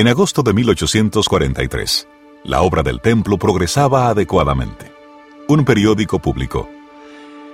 [0.00, 2.08] En agosto de 1843,
[2.44, 4.90] la obra del templo progresaba adecuadamente.
[5.46, 6.70] Un periódico publicó,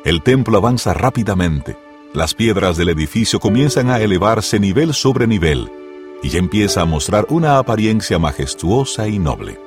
[0.04, 1.76] El templo avanza rápidamente,
[2.14, 5.68] las piedras del edificio comienzan a elevarse nivel sobre nivel
[6.22, 9.58] y ya empieza a mostrar una apariencia majestuosa y noble.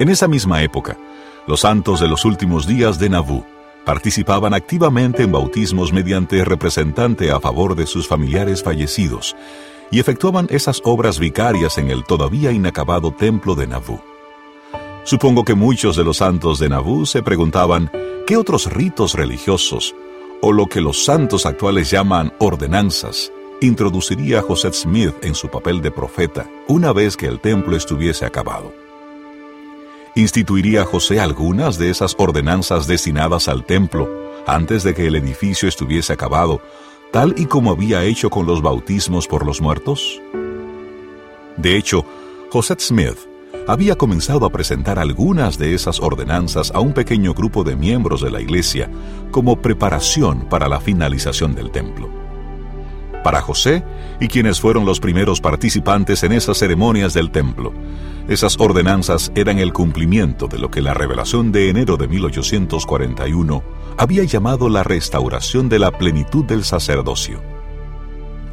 [0.00, 0.98] En esa misma época,
[1.46, 3.46] los santos de los últimos días de Nauvoo
[3.86, 9.34] participaban activamente en bautismos mediante representante a favor de sus familiares fallecidos
[9.92, 14.02] y efectuaban esas obras vicarias en el todavía inacabado templo de Nauvoo.
[15.04, 17.90] Supongo que muchos de los santos de Nauvoo se preguntaban
[18.26, 19.94] qué otros ritos religiosos,
[20.40, 25.90] o lo que los santos actuales llaman ordenanzas, introduciría José Smith en su papel de
[25.90, 28.72] profeta una vez que el templo estuviese acabado.
[30.14, 34.08] ¿Instituiría José algunas de esas ordenanzas destinadas al templo
[34.46, 36.60] antes de que el edificio estuviese acabado,
[37.12, 40.20] tal y como había hecho con los bautismos por los muertos?
[41.58, 42.04] De hecho,
[42.50, 43.18] José Smith
[43.68, 48.30] había comenzado a presentar algunas de esas ordenanzas a un pequeño grupo de miembros de
[48.30, 48.90] la iglesia
[49.30, 52.08] como preparación para la finalización del templo.
[53.22, 53.84] Para José
[54.18, 57.72] y quienes fueron los primeros participantes en esas ceremonias del templo,
[58.26, 63.62] esas ordenanzas eran el cumplimiento de lo que la revelación de enero de 1841
[63.98, 67.40] había llamado la restauración de la plenitud del sacerdocio.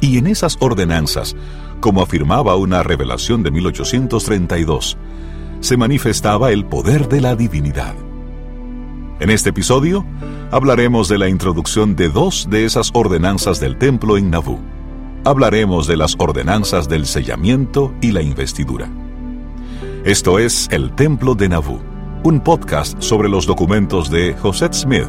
[0.00, 1.36] Y en esas ordenanzas,
[1.80, 4.96] como afirmaba una revelación de 1832,
[5.60, 7.94] se manifestaba el poder de la divinidad.
[9.20, 10.06] En este episodio
[10.50, 14.60] hablaremos de la introducción de dos de esas ordenanzas del templo en Nauvoo.
[15.24, 18.88] Hablaremos de las ordenanzas del sellamiento y la investidura.
[20.04, 21.82] Esto es El Templo de Nauvoo,
[22.24, 25.08] un podcast sobre los documentos de José Smith,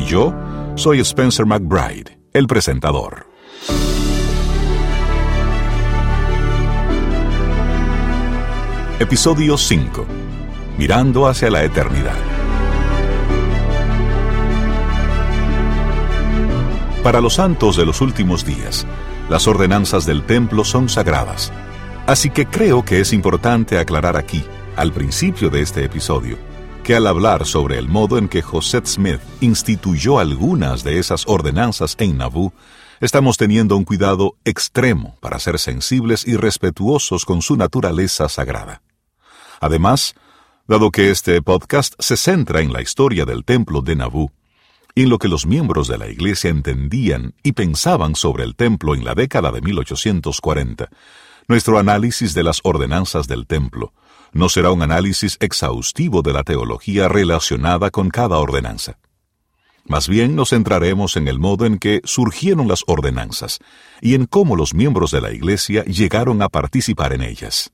[0.00, 0.34] y yo
[0.74, 3.26] soy Spencer McBride, el presentador.
[8.98, 10.06] Episodio 5.
[10.78, 12.16] Mirando hacia la eternidad.
[17.04, 18.86] Para los santos de los últimos días,
[19.28, 21.52] las ordenanzas del templo son sagradas
[22.10, 24.42] Así que creo que es importante aclarar aquí,
[24.74, 26.38] al principio de este episodio,
[26.82, 31.96] que al hablar sobre el modo en que José Smith instituyó algunas de esas ordenanzas
[31.98, 32.52] en Nauvoo,
[33.00, 38.82] estamos teniendo un cuidado extremo para ser sensibles y respetuosos con su naturaleza sagrada.
[39.60, 40.14] Además,
[40.66, 44.32] dado que este podcast se centra en la historia del templo de Nauvoo,
[44.94, 48.94] y en lo que los miembros de la Iglesia entendían y pensaban sobre el templo
[48.94, 50.88] en la década de 1840,
[51.48, 53.92] nuestro análisis de las ordenanzas del templo
[54.32, 58.98] no será un análisis exhaustivo de la teología relacionada con cada ordenanza.
[59.84, 63.58] Más bien nos centraremos en el modo en que surgieron las ordenanzas
[64.00, 67.72] y en cómo los miembros de la Iglesia llegaron a participar en ellas.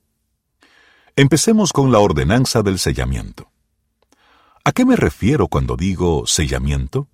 [1.15, 3.51] Empecemos con la ordenanza del sellamiento.
[4.63, 7.07] ¿A qué me refiero cuando digo sellamiento?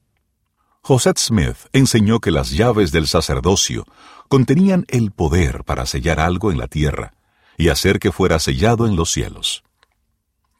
[0.81, 3.85] José Smith enseñó que las llaves del sacerdocio
[4.27, 7.13] contenían el poder para sellar algo en la tierra
[7.57, 9.63] y hacer que fuera sellado en los cielos.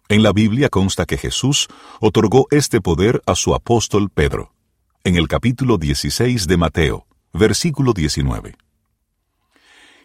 [0.09, 1.67] En la Biblia consta que Jesús
[1.99, 4.53] otorgó este poder a su apóstol Pedro,
[5.03, 8.55] en el capítulo 16 de Mateo, versículo 19.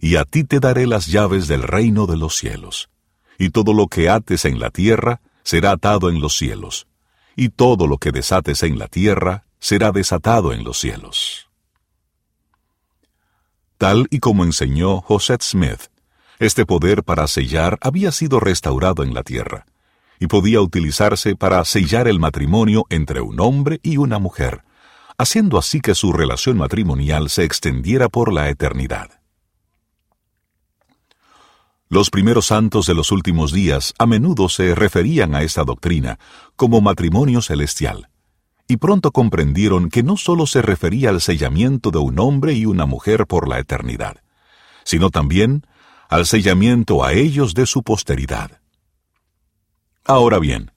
[0.01, 2.89] Y a ti te daré las llaves del reino de los cielos,
[3.39, 6.87] y todo lo que ates en la tierra será atado en los cielos,
[7.37, 11.49] y todo lo que desates en la tierra será desatado en los cielos.
[13.77, 15.83] Tal y como enseñó José Smith,
[16.39, 19.67] este poder para sellar había sido restaurado en la tierra,
[20.21, 24.63] y podía utilizarse para sellar el matrimonio entre un hombre y una mujer,
[25.17, 29.11] haciendo así que su relación matrimonial se extendiera por la eternidad.
[31.91, 36.19] Los primeros santos de los últimos días a menudo se referían a esta doctrina
[36.55, 38.11] como matrimonio celestial,
[38.69, 42.85] y pronto comprendieron que no sólo se refería al sellamiento de un hombre y una
[42.85, 44.19] mujer por la eternidad,
[44.85, 45.65] sino también
[46.09, 48.61] al sellamiento a ellos de su posteridad.
[50.05, 50.73] Ahora bien,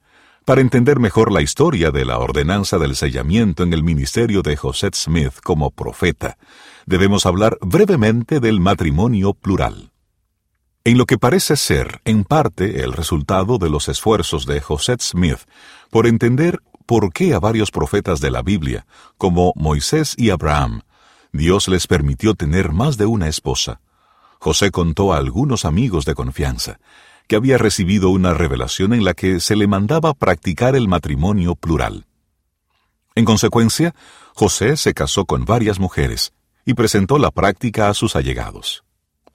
[0.45, 4.89] para entender mejor la historia de la ordenanza del sellamiento en el ministerio de José
[4.93, 6.37] Smith como profeta,
[6.85, 9.91] debemos hablar brevemente del matrimonio plural.
[10.83, 15.39] En lo que parece ser, en parte, el resultado de los esfuerzos de José Smith
[15.91, 18.87] por entender por qué a varios profetas de la Biblia,
[19.17, 20.81] como Moisés y Abraham,
[21.31, 23.79] Dios les permitió tener más de una esposa.
[24.43, 26.79] José contó a algunos amigos de confianza
[27.27, 32.07] que había recibido una revelación en la que se le mandaba practicar el matrimonio plural.
[33.13, 33.93] En consecuencia,
[34.33, 36.33] José se casó con varias mujeres
[36.65, 38.83] y presentó la práctica a sus allegados.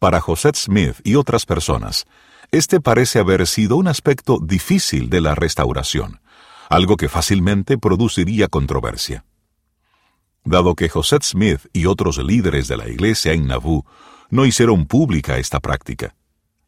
[0.01, 2.05] Para José Smith y otras personas,
[2.51, 6.21] este parece haber sido un aspecto difícil de la restauración,
[6.69, 9.25] algo que fácilmente produciría controversia.
[10.45, 13.87] Dado que José Smith y otros líderes de la iglesia en Nauvoo
[14.31, 16.15] no hicieron pública esta práctica,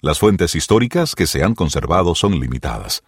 [0.00, 3.02] las fuentes históricas que se han conservado son limitadas,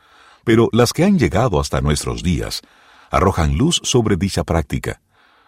[0.45, 2.63] pero las que han llegado hasta nuestros días
[3.13, 5.01] arrojan luz sobre dicha práctica,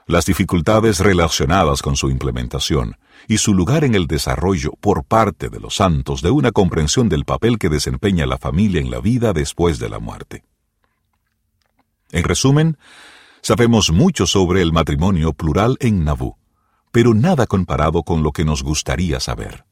[0.07, 2.97] las dificultades relacionadas con su implementación
[3.27, 7.25] y su lugar en el desarrollo por parte de los santos de una comprensión del
[7.25, 10.45] papel que desempeña la familia en la vida después de la muerte.
[12.13, 12.79] En resumen,
[13.41, 16.37] sabemos mucho sobre el matrimonio plural en Nauvoo,
[16.93, 19.65] pero nada comparado con lo que nos gustaría saber.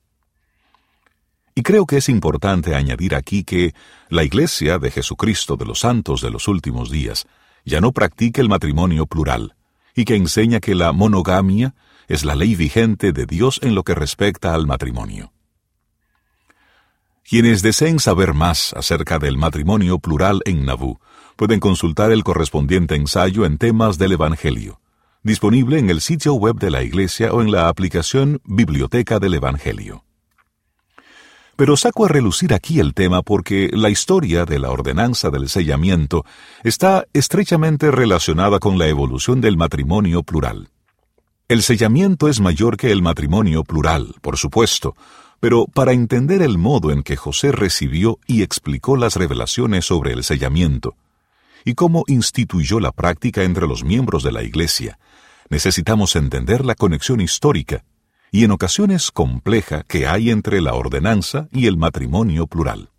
[1.55, 3.75] Y creo que es importante añadir aquí que
[4.09, 7.27] la Iglesia de Jesucristo de los Santos de los Últimos Días
[7.65, 9.55] ya no practica el matrimonio plural,
[9.95, 11.75] y que enseña que la monogamia
[12.09, 15.33] es la ley vigente de Dios en lo que respecta al matrimonio.
[17.23, 21.01] Quienes deseen saber más acerca del matrimonio plural en Nauvoo
[21.37, 24.80] pueden consultar el correspondiente ensayo en temas del Evangelio,
[25.23, 30.05] disponible en el sitio web de la Iglesia o en la aplicación Biblioteca del Evangelio.
[31.57, 36.25] Pero saco a relucir aquí el tema porque la historia de la ordenanza del sellamiento
[36.65, 40.71] está estrechamente relacionada con la evolución del matrimonio plural.
[41.49, 44.97] El sellamiento es mayor que el matrimonio plural, por supuesto,
[45.39, 50.25] pero para entender el modo en que José recibió y explicó las revelaciones sobre el
[50.25, 50.95] sellamiento,
[51.65, 54.99] y cómo instituyó la práctica entre los miembros de la Iglesia,
[55.49, 57.85] necesitamos entender la conexión histórica
[58.31, 62.91] y en ocasiones compleja que hay entre la ordenanza y el matrimonio plural.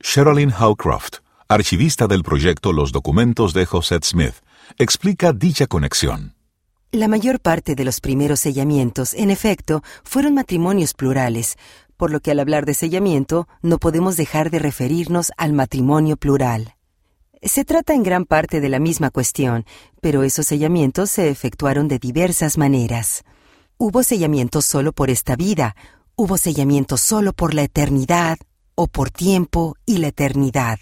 [0.00, 4.34] Sherilyn Howcroft, archivista del proyecto Los documentos de José Smith,
[4.78, 6.34] explica dicha conexión.
[6.92, 11.56] La mayor parte de los primeros sellamientos, en efecto, fueron matrimonios plurales,
[11.96, 16.73] por lo que al hablar de sellamiento no podemos dejar de referirnos al matrimonio plural.
[17.44, 19.66] Se trata en gran parte de la misma cuestión,
[20.00, 23.22] pero esos sellamientos se efectuaron de diversas maneras.
[23.76, 25.76] Hubo sellamiento solo por esta vida,
[26.16, 28.38] hubo sellamiento solo por la eternidad,
[28.74, 30.78] o por tiempo y la eternidad.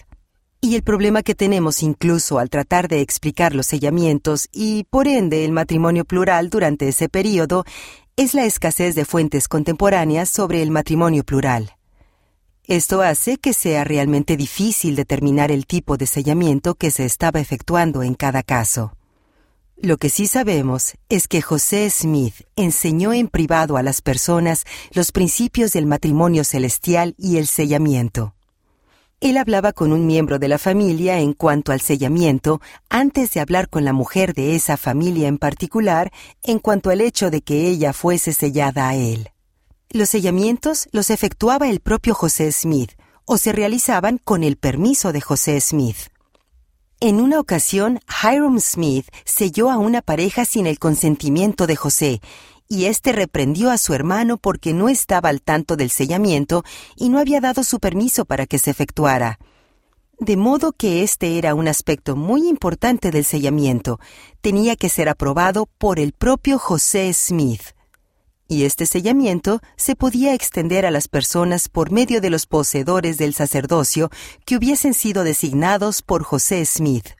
[0.60, 5.44] Y el problema que tenemos incluso al tratar de explicar los sellamientos y, por ende,
[5.44, 7.64] el matrimonio plural durante ese periodo
[8.14, 11.72] es la escasez de fuentes contemporáneas sobre el matrimonio plural.
[12.68, 18.04] Esto hace que sea realmente difícil determinar el tipo de sellamiento que se estaba efectuando
[18.04, 18.96] en cada caso.
[19.76, 25.10] Lo que sí sabemos es que José Smith enseñó en privado a las personas los
[25.10, 28.36] principios del matrimonio celestial y el sellamiento.
[29.20, 33.68] Él hablaba con un miembro de la familia en cuanto al sellamiento antes de hablar
[33.68, 36.12] con la mujer de esa familia en particular
[36.44, 39.31] en cuanto al hecho de que ella fuese sellada a él.
[39.94, 42.92] Los sellamientos los efectuaba el propio José Smith
[43.26, 46.08] o se realizaban con el permiso de José Smith.
[46.98, 52.22] En una ocasión, Hiram Smith selló a una pareja sin el consentimiento de José,
[52.68, 56.64] y éste reprendió a su hermano porque no estaba al tanto del sellamiento
[56.96, 59.38] y no había dado su permiso para que se efectuara.
[60.18, 64.00] De modo que este era un aspecto muy importante del sellamiento.
[64.40, 67.74] Tenía que ser aprobado por el propio José Smith
[68.52, 73.32] y este sellamiento se podía extender a las personas por medio de los poseedores del
[73.32, 74.10] sacerdocio
[74.44, 77.12] que hubiesen sido designados por José Smith.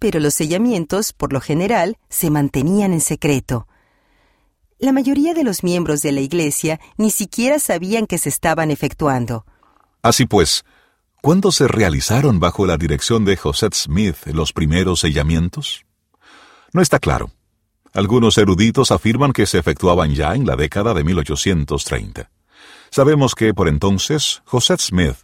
[0.00, 3.68] Pero los sellamientos, por lo general, se mantenían en secreto.
[4.80, 9.46] La mayoría de los miembros de la Iglesia ni siquiera sabían que se estaban efectuando.
[10.02, 10.64] Así pues,
[11.22, 15.86] ¿cuándo se realizaron bajo la dirección de José Smith los primeros sellamientos?
[16.72, 17.30] No está claro.
[17.96, 22.30] Algunos eruditos afirman que se efectuaban ya en la década de 1830.
[22.90, 25.16] Sabemos que por entonces José Smith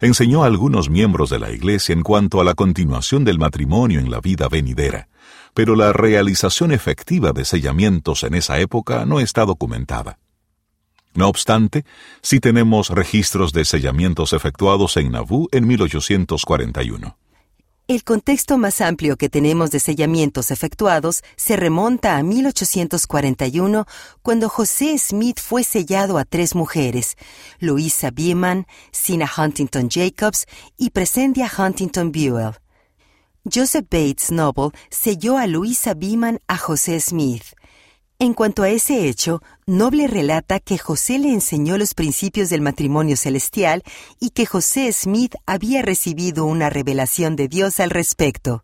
[0.00, 4.12] enseñó a algunos miembros de la Iglesia en cuanto a la continuación del matrimonio en
[4.12, 5.08] la vida venidera,
[5.54, 10.20] pero la realización efectiva de sellamientos en esa época no está documentada.
[11.14, 11.84] No obstante,
[12.22, 17.16] sí tenemos registros de sellamientos efectuados en Nauvoo en 1841.
[17.90, 23.84] El contexto más amplio que tenemos de sellamientos efectuados se remonta a 1841,
[24.22, 27.16] cuando José Smith fue sellado a tres mujeres,
[27.58, 32.52] Louisa Beeman, Sina Huntington Jacobs y Presendia Huntington Buell.
[33.52, 37.42] Joseph Bates Noble selló a Louisa Beeman a José Smith.
[38.22, 43.16] En cuanto a ese hecho, Noble relata que José le enseñó los principios del matrimonio
[43.16, 43.82] celestial
[44.20, 48.62] y que José Smith había recibido una revelación de Dios al respecto.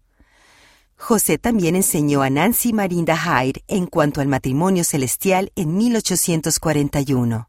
[0.99, 7.49] José también enseñó a Nancy Marinda Hyde en cuanto al matrimonio celestial en 1841.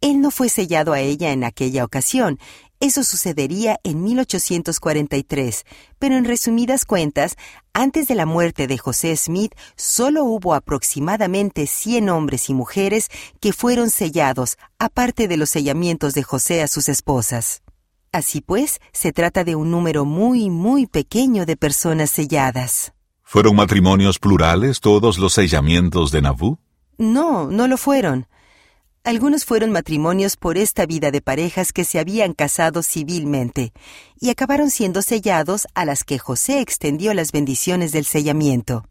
[0.00, 2.40] Él no fue sellado a ella en aquella ocasión,
[2.80, 5.64] eso sucedería en 1843,
[5.98, 7.36] pero en resumidas cuentas,
[7.72, 13.08] antes de la muerte de José Smith, solo hubo aproximadamente 100 hombres y mujeres
[13.40, 17.62] que fueron sellados, aparte de los sellamientos de José a sus esposas.
[18.12, 22.92] Así pues, se trata de un número muy, muy pequeño de personas selladas.
[23.22, 26.58] ¿Fueron matrimonios plurales todos los sellamientos de Nabú?
[26.96, 28.26] No, no lo fueron.
[29.06, 33.72] Algunos fueron matrimonios por esta vida de parejas que se habían casado civilmente
[34.18, 38.84] y acabaron siendo sellados a las que José extendió las bendiciones del sellamiento.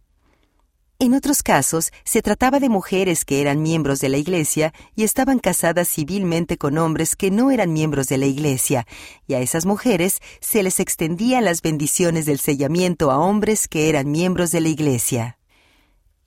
[1.00, 5.38] En otros casos, se trataba de mujeres que eran miembros de la Iglesia y estaban
[5.38, 8.88] casadas civilmente con hombres que no eran miembros de la Iglesia,
[9.28, 14.10] y a esas mujeres se les extendían las bendiciones del sellamiento a hombres que eran
[14.10, 15.38] miembros de la Iglesia.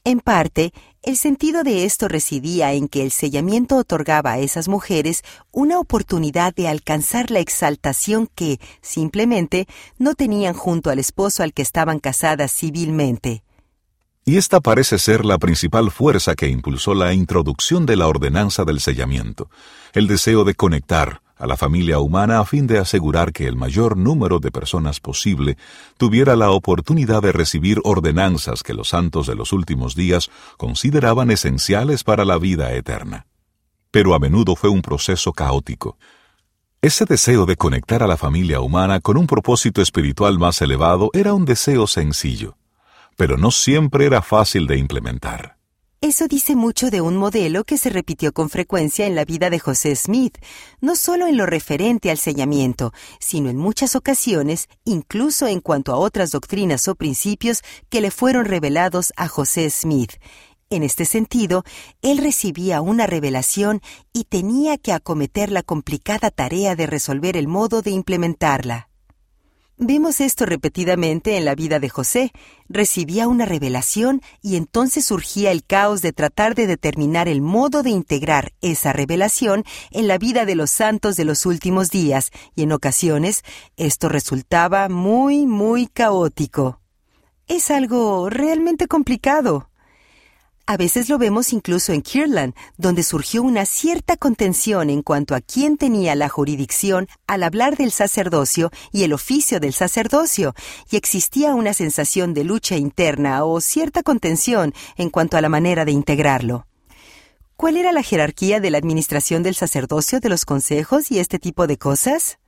[0.05, 5.23] En parte, el sentido de esto residía en que el sellamiento otorgaba a esas mujeres
[5.53, 9.67] una oportunidad de alcanzar la exaltación que, simplemente,
[9.99, 13.43] no tenían junto al esposo al que estaban casadas civilmente.
[14.25, 18.81] Y esta parece ser la principal fuerza que impulsó la introducción de la ordenanza del
[18.81, 19.49] sellamiento,
[19.95, 23.97] el deseo de conectar, a la familia humana a fin de asegurar que el mayor
[23.97, 25.57] número de personas posible
[25.97, 32.05] tuviera la oportunidad de recibir ordenanzas que los santos de los últimos días consideraban esenciales
[32.05, 33.27] para la vida eterna.
[33.91, 35.97] Pero a menudo fue un proceso caótico.
[36.81, 41.35] Ese deseo de conectar a la familia humana con un propósito espiritual más elevado era
[41.35, 42.57] un deseo sencillo,
[43.17, 45.58] pero no siempre era fácil de implementar.
[46.01, 49.59] Eso dice mucho de un modelo que se repitió con frecuencia en la vida de
[49.59, 50.39] José Smith,
[50.81, 55.97] no solo en lo referente al sellamiento, sino en muchas ocasiones, incluso en cuanto a
[55.97, 60.13] otras doctrinas o principios que le fueron revelados a José Smith.
[60.71, 61.65] En este sentido,
[62.01, 63.81] él recibía una revelación
[64.13, 68.88] y tenía que acometer la complicada tarea de resolver el modo de implementarla.
[69.81, 72.33] Vemos esto repetidamente en la vida de José.
[72.69, 77.91] Recibía una revelación y entonces surgía el caos de tratar de determinar el modo de
[77.91, 82.73] integrar esa revelación en la vida de los santos de los últimos días, y en
[82.73, 83.45] ocasiones
[83.77, 86.81] esto resultaba muy, muy caótico.
[87.47, 89.68] Es algo realmente complicado.
[90.71, 95.41] A veces lo vemos incluso en Kirtland, donde surgió una cierta contención en cuanto a
[95.41, 100.55] quién tenía la jurisdicción al hablar del sacerdocio y el oficio del sacerdocio,
[100.91, 105.87] y existía una sensación de lucha interna o cierta contención en cuanto a la manera
[105.87, 106.67] de integrarlo.
[107.57, 111.67] ¿Cuál era la jerarquía de la administración del sacerdocio, de los consejos y este tipo
[111.67, 112.41] de cosas?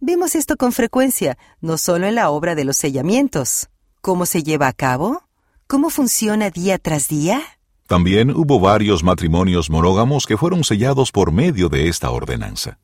[0.00, 3.70] Vemos esto con frecuencia, no solo en la obra de los sellamientos.
[4.02, 5.22] ¿Cómo se lleva a cabo?
[5.72, 7.40] ¿Cómo funciona día tras día?
[7.86, 12.78] También hubo varios matrimonios monógamos que fueron sellados por medio de esta ordenanza.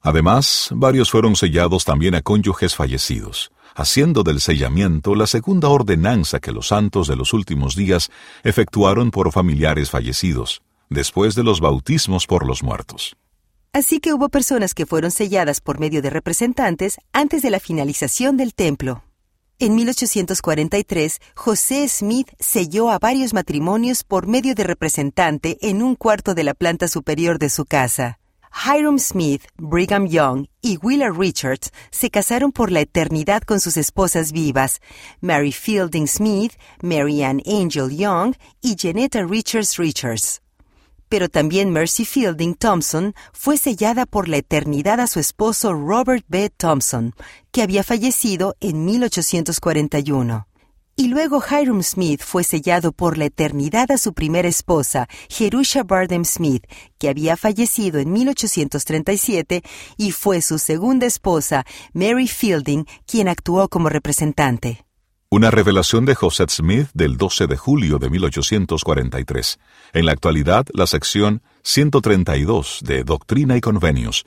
[0.00, 6.52] Además, varios fueron sellados también a cónyuges fallecidos, haciendo del sellamiento la segunda ordenanza que
[6.52, 8.10] los santos de los últimos días
[8.44, 13.14] efectuaron por familiares fallecidos, después de los bautismos por los muertos.
[13.74, 18.38] Así que hubo personas que fueron selladas por medio de representantes antes de la finalización
[18.38, 19.02] del templo.
[19.58, 26.34] En 1843, José Smith selló a varios matrimonios por medio de representante en un cuarto
[26.34, 28.18] de la planta superior de su casa.
[28.52, 34.30] Hiram Smith, Brigham Young y Willa Richards se casaron por la eternidad con sus esposas
[34.30, 34.82] vivas,
[35.22, 40.42] Mary Fielding Smith, Mary Ann Angel Young y Janetta Richards Richards
[41.08, 46.50] pero también Mercy Fielding Thompson fue sellada por la eternidad a su esposo Robert B.
[46.56, 47.14] Thompson,
[47.52, 50.46] que había fallecido en 1841.
[50.98, 56.24] Y luego Hiram Smith fue sellado por la eternidad a su primera esposa, Jerusha Bardem
[56.24, 56.64] Smith,
[56.98, 59.62] que había fallecido en 1837,
[59.98, 64.85] y fue su segunda esposa, Mary Fielding, quien actuó como representante.
[65.28, 69.58] Una revelación de José Smith del 12 de julio de 1843.
[69.92, 74.24] En la actualidad, la sección 132 de Doctrina y Convenios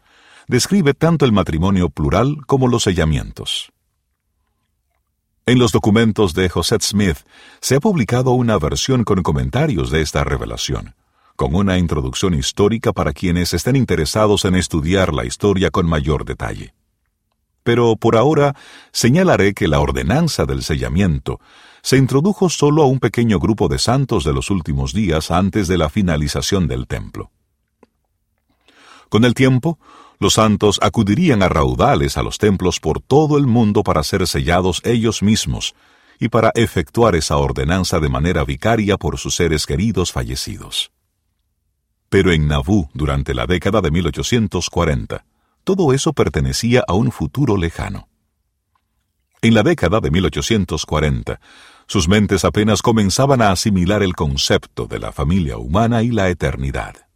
[0.49, 3.71] describe tanto el matrimonio plural como los sellamientos.
[5.45, 7.19] En los documentos de José Smith
[7.61, 10.95] se ha publicado una versión con comentarios de esta revelación,
[11.37, 16.73] con una introducción histórica para quienes estén interesados en estudiar la historia con mayor detalle
[17.69, 18.55] pero por ahora
[18.91, 21.39] señalaré que la ordenanza del sellamiento
[21.83, 25.77] se introdujo solo a un pequeño grupo de santos de los últimos días antes de
[25.77, 27.29] la finalización del templo.
[29.09, 29.77] Con el tiempo,
[30.17, 34.81] los santos acudirían a raudales a los templos por todo el mundo para ser sellados
[34.83, 35.75] ellos mismos
[36.19, 40.89] y para efectuar esa ordenanza de manera vicaria por sus seres queridos fallecidos.
[42.09, 45.23] Pero en Nauvoo, durante la década de 1840,
[45.69, 48.09] todo eso pertenecía a un futuro lejano.
[49.39, 51.39] En la década de 1840,
[51.85, 57.08] sus mentes apenas comenzaban a asimilar el concepto de la familia humana y la eternidad.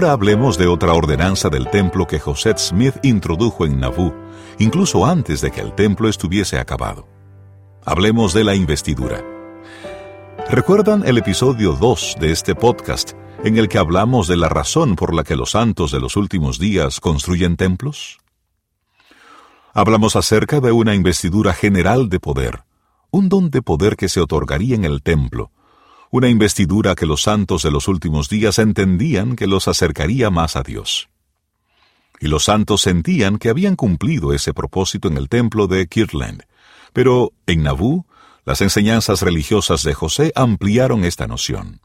[0.00, 4.14] Ahora hablemos de otra ordenanza del templo que José Smith introdujo en Nauvoo,
[4.58, 7.06] incluso antes de que el templo estuviese acabado.
[7.84, 9.22] Hablemos de la investidura.
[10.48, 13.12] ¿Recuerdan el episodio 2 de este podcast
[13.44, 16.58] en el que hablamos de la razón por la que los santos de los últimos
[16.58, 18.20] días construyen templos?
[19.74, 22.62] Hablamos acerca de una investidura general de poder,
[23.10, 25.50] un don de poder que se otorgaría en el templo,
[26.10, 30.62] una investidura que los santos de los últimos días entendían que los acercaría más a
[30.62, 31.08] Dios.
[32.20, 36.42] Y los santos sentían que habían cumplido ese propósito en el templo de Kirtland,
[36.92, 38.06] pero en Nauvoo,
[38.44, 41.80] las enseñanzas religiosas de José ampliaron esta noción.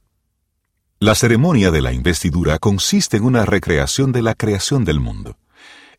[0.99, 5.37] La ceremonia de la investidura consiste en una recreación de la creación del mundo.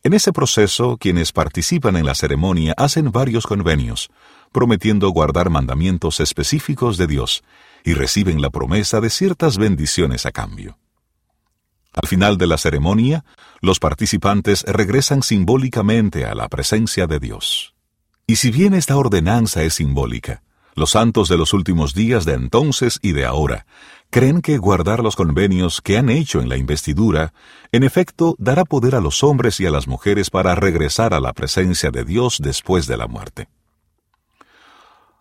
[0.03, 4.09] En ese proceso, quienes participan en la ceremonia hacen varios convenios,
[4.51, 7.43] prometiendo guardar mandamientos específicos de Dios,
[7.83, 10.77] y reciben la promesa de ciertas bendiciones a cambio.
[11.93, 13.25] Al final de la ceremonia,
[13.61, 17.73] los participantes regresan simbólicamente a la presencia de Dios.
[18.27, 20.43] Y si bien esta ordenanza es simbólica,
[20.75, 23.65] los santos de los últimos días de entonces y de ahora
[24.11, 27.33] creen que guardar los convenios que han hecho en la investidura,
[27.71, 31.33] en efecto, dará poder a los hombres y a las mujeres para regresar a la
[31.33, 33.49] presencia de Dios después de la muerte.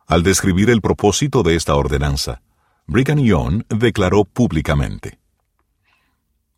[0.07, 2.41] Al describir el propósito de esta ordenanza,
[2.87, 5.19] Brigham Young declaró públicamente.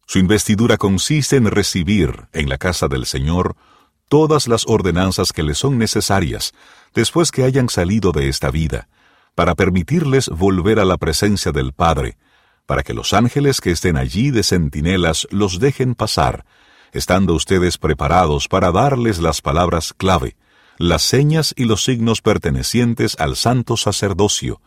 [0.06, 3.56] Su investidura consiste en recibir en la casa del Señor
[4.10, 6.52] todas las ordenanzas que le son necesarias
[6.94, 8.88] después que hayan salido de esta vida,
[9.34, 12.18] para permitirles volver a la presencia del Padre,
[12.66, 16.44] para que los ángeles que estén allí de centinelas los dejen pasar,
[16.92, 20.36] estando ustedes preparados para darles las palabras clave,
[20.78, 24.60] las señas y los signos pertenecientes al santo sacerdocio,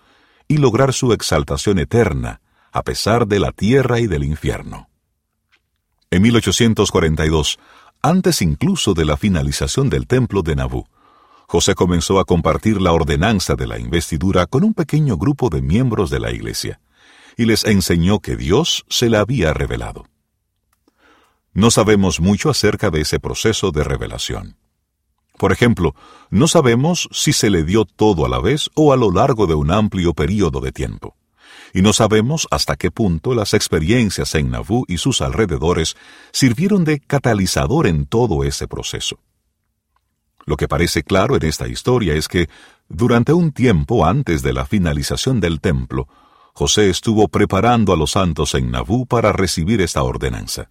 [0.47, 2.41] y lograr su exaltación eterna,
[2.73, 4.89] a pesar de la tierra y del infierno.
[6.09, 7.57] En 1842,
[8.01, 10.85] antes incluso de la finalización del templo de Nabú,
[11.47, 16.09] José comenzó a compartir la ordenanza de la investidura con un pequeño grupo de miembros
[16.09, 16.81] de la iglesia,
[17.37, 20.05] y les enseñó que Dios se la había revelado.
[21.53, 24.57] No sabemos mucho acerca de ese proceso de revelación.
[25.37, 25.95] Por ejemplo,
[26.29, 29.55] no sabemos si se le dio todo a la vez o a lo largo de
[29.55, 31.15] un amplio período de tiempo.
[31.73, 35.95] Y no sabemos hasta qué punto las experiencias en Nauvoo y sus alrededores
[36.31, 39.19] sirvieron de catalizador en todo ese proceso.
[40.45, 42.49] Lo que parece claro en esta historia es que,
[42.89, 46.07] durante un tiempo antes de la finalización del templo,
[46.53, 50.69] José estuvo preparando a los santos en Nauvoo para recibir esta ordenanza.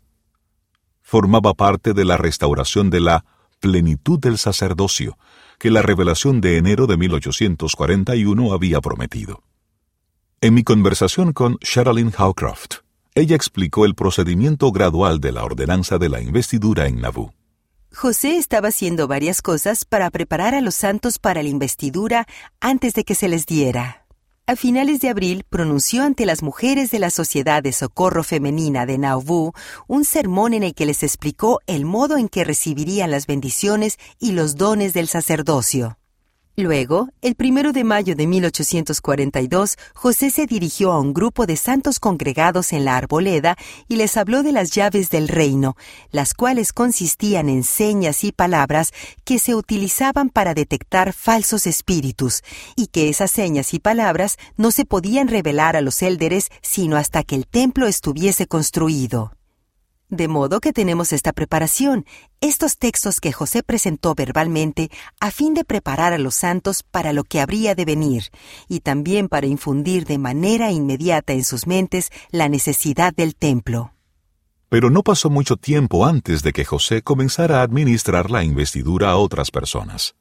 [1.00, 3.24] Formaba parte de la restauración de la
[3.60, 5.16] plenitud del sacerdocio
[5.58, 9.42] que la revelación de enero de 1841 había prometido.
[10.40, 12.78] En mi conversación con Sherilyn Howcroft,
[13.14, 17.34] ella explicó el procedimiento gradual de la ordenanza de la investidura en Nauvoo.
[17.94, 22.26] José estaba haciendo varias cosas para preparar a los santos para la investidura
[22.60, 23.99] antes de que se les diera
[24.50, 28.98] a finales de abril pronunció ante las mujeres de la Sociedad de Socorro Femenina de
[28.98, 29.52] Nauvoo
[29.86, 34.32] un sermón en el que les explicó el modo en que recibirían las bendiciones y
[34.32, 35.99] los dones del sacerdocio.
[36.60, 41.98] Luego, el primero de mayo de 1842, José se dirigió a un grupo de santos
[41.98, 43.56] congregados en la arboleda
[43.88, 45.74] y les habló de las llaves del reino,
[46.10, 48.92] las cuales consistían en señas y palabras
[49.24, 52.42] que se utilizaban para detectar falsos espíritus,
[52.76, 57.22] y que esas señas y palabras no se podían revelar a los élderes sino hasta
[57.22, 59.32] que el templo estuviese construido.
[60.10, 62.04] De modo que tenemos esta preparación,
[62.40, 67.22] estos textos que José presentó verbalmente a fin de preparar a los santos para lo
[67.22, 68.24] que habría de venir
[68.68, 73.92] y también para infundir de manera inmediata en sus mentes la necesidad del templo.
[74.68, 79.16] Pero no pasó mucho tiempo antes de que José comenzara a administrar la investidura a
[79.16, 80.16] otras personas.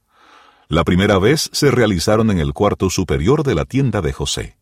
[0.68, 4.59] La primera vez se realizaron en el cuarto superior de la tienda de José.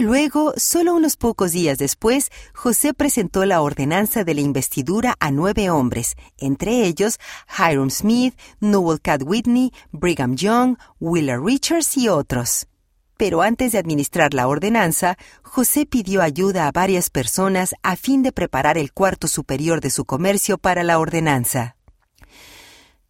[0.00, 5.70] Luego, solo unos pocos días después, José presentó la ordenanza de la investidura a nueve
[5.70, 7.18] hombres, entre ellos
[7.58, 12.68] Hiram Smith, Newell Cat Whitney, Brigham Young, Willa Richards y otros.
[13.16, 18.30] Pero antes de administrar la ordenanza, José pidió ayuda a varias personas a fin de
[18.30, 21.77] preparar el cuarto superior de su comercio para la ordenanza.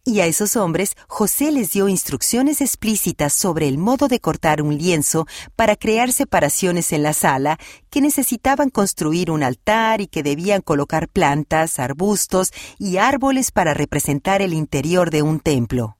[0.09, 4.75] Y a esos hombres José les dio instrucciones explícitas sobre el modo de cortar un
[4.75, 7.59] lienzo para crear separaciones en la sala,
[7.91, 14.41] que necesitaban construir un altar y que debían colocar plantas, arbustos y árboles para representar
[14.41, 15.95] el interior de un templo.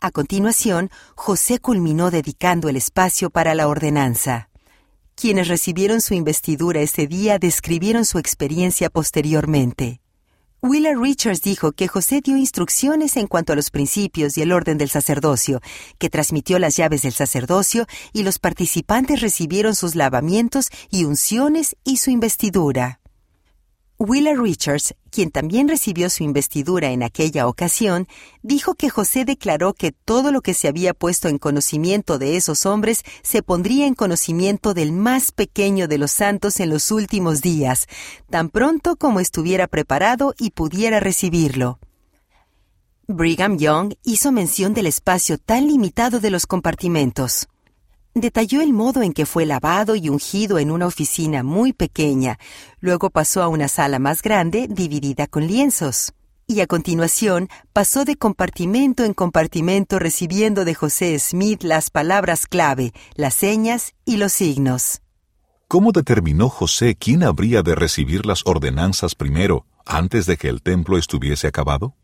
[0.00, 4.48] A continuación, José culminó dedicando el espacio para la ordenanza.
[5.14, 10.00] Quienes recibieron su investidura ese día describieron su experiencia posteriormente.
[10.66, 14.78] Willa Richards dijo que José dio instrucciones en cuanto a los principios y el orden
[14.78, 15.60] del sacerdocio,
[15.98, 21.98] que transmitió las llaves del sacerdocio y los participantes recibieron sus lavamientos y unciones y
[21.98, 23.00] su investidura.
[23.98, 28.08] Willa Richards, quien también recibió su investidura en aquella ocasión,
[28.42, 32.66] dijo que José declaró que todo lo que se había puesto en conocimiento de esos
[32.66, 37.86] hombres se pondría en conocimiento del más pequeño de los santos en los últimos días,
[38.28, 41.78] tan pronto como estuviera preparado y pudiera recibirlo.
[43.06, 47.46] Brigham Young hizo mención del espacio tan limitado de los compartimentos.
[48.16, 52.38] Detalló el modo en que fue lavado y ungido en una oficina muy pequeña,
[52.78, 56.12] luego pasó a una sala más grande dividida con lienzos.
[56.46, 62.92] Y a continuación pasó de compartimento en compartimento recibiendo de José Smith las palabras clave,
[63.16, 65.00] las señas y los signos.
[65.66, 70.98] ¿Cómo determinó José quién habría de recibir las ordenanzas primero, antes de que el templo
[70.98, 71.96] estuviese acabado?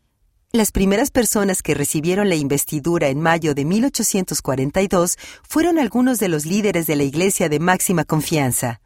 [0.53, 6.45] Las primeras personas que recibieron la investidura en mayo de 1842 fueron algunos de los
[6.45, 8.81] líderes de la Iglesia de máxima confianza.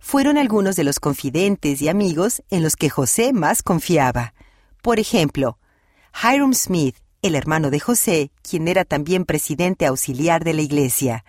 [0.00, 4.34] Fueron algunos de los confidentes y amigos en los que José más confiaba.
[4.82, 5.56] Por ejemplo,
[6.20, 11.24] Hiram Smith, el hermano de José, quien era también presidente auxiliar de la Iglesia.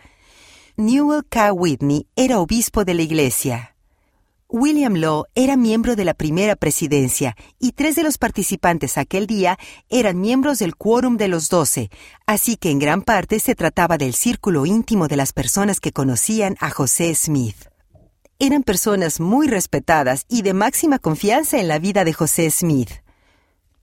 [0.77, 1.53] Newell K.
[1.53, 3.74] Whitney era obispo de la Iglesia.
[4.57, 9.59] William Law era miembro de la primera presidencia y tres de los participantes aquel día
[9.89, 11.89] eran miembros del quórum de los doce,
[12.25, 16.55] así que en gran parte se trataba del círculo íntimo de las personas que conocían
[16.61, 17.57] a José Smith.
[18.39, 23.04] Eran personas muy respetadas y de máxima confianza en la vida de José Smith.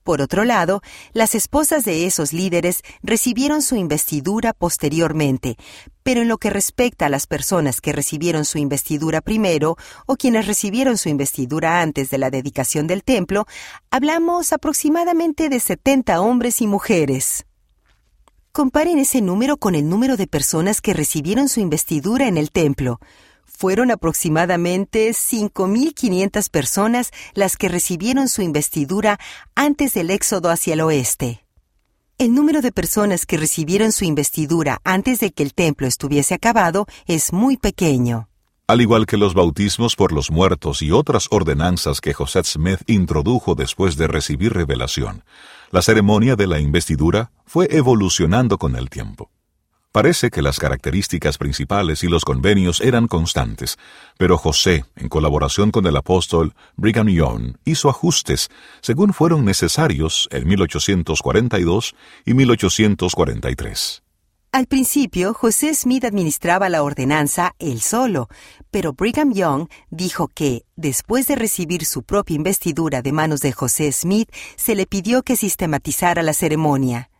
[0.03, 0.81] Por otro lado,
[1.13, 5.55] las esposas de esos líderes recibieron su investidura posteriormente,
[6.03, 10.45] pero en lo que respecta a las personas que recibieron su investidura primero o quienes
[10.45, 13.45] recibieron su investidura antes de la dedicación del templo,
[13.91, 17.45] hablamos aproximadamente de 70 hombres y mujeres.
[18.51, 22.99] Comparen ese número con el número de personas que recibieron su investidura en el templo
[23.57, 29.19] fueron aproximadamente 5.500 personas las que recibieron su investidura
[29.55, 31.45] antes del éxodo hacia el oeste.
[32.17, 36.85] El número de personas que recibieron su investidura antes de que el templo estuviese acabado
[37.07, 38.29] es muy pequeño.
[38.65, 43.55] Al igual que los bautismos por los muertos y otras ordenanzas que José Smith introdujo
[43.55, 45.25] después de recibir revelación,
[45.69, 49.29] la ceremonia de la investidura fue evolucionando con el tiempo.
[49.93, 53.77] Parece que las características principales y los convenios eran constantes,
[54.17, 58.49] pero José, en colaboración con el apóstol Brigham Young, hizo ajustes
[58.81, 61.93] según fueron necesarios en 1842
[62.25, 64.01] y 1843.
[64.51, 68.29] Al principio, José Smith administraba la ordenanza él solo,
[68.71, 73.91] pero Brigham Young dijo que, después de recibir su propia investidura de manos de José
[73.91, 77.11] Smith, se le pidió que sistematizara la ceremonia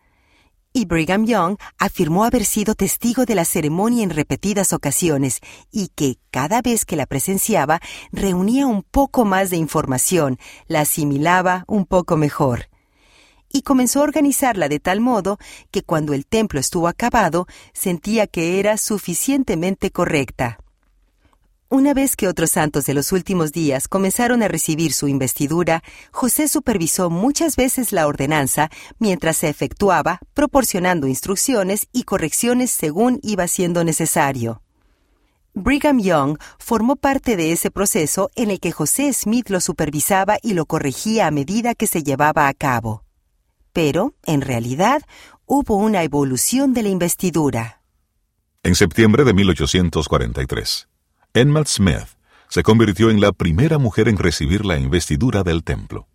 [0.74, 5.40] y Brigham Young afirmó haber sido testigo de la ceremonia en repetidas ocasiones
[5.72, 7.80] y que cada vez que la presenciaba
[8.12, 12.70] reunía un poco más de información, la asimilaba un poco mejor.
[13.52, 15.38] Y comenzó a organizarla de tal modo
[15.70, 20.63] que cuando el templo estuvo acabado sentía que era suficientemente correcta.
[21.76, 25.82] Una vez que otros santos de los últimos días comenzaron a recibir su investidura,
[26.12, 33.48] José supervisó muchas veces la ordenanza mientras se efectuaba, proporcionando instrucciones y correcciones según iba
[33.48, 34.62] siendo necesario.
[35.56, 40.54] Brigham Young formó parte de ese proceso en el que José Smith lo supervisaba y
[40.54, 43.04] lo corregía a medida que se llevaba a cabo.
[43.72, 45.02] Pero, en realidad,
[45.48, 47.82] hubo una evolución de la investidura.
[48.62, 50.88] En septiembre de 1843,
[51.36, 52.10] Enma Smith
[52.48, 56.08] se convirtió en la primera mujer en recibir la investidura del templo.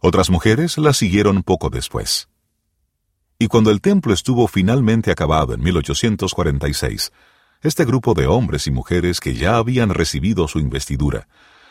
[0.00, 2.28] Otras mujeres la siguieron poco después.
[3.38, 7.12] Y cuando el templo estuvo finalmente acabado en 1846,
[7.62, 11.28] este grupo de hombres y mujeres que ya habían recibido su investidura,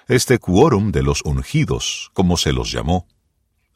[0.07, 3.05] este quórum de los ungidos, como se los llamó,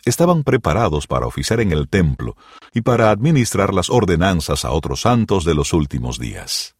[0.06, 2.38] estaban preparados para oficiar en el templo
[2.74, 6.78] y para administrar las ordenanzas a otros santos de los últimos días.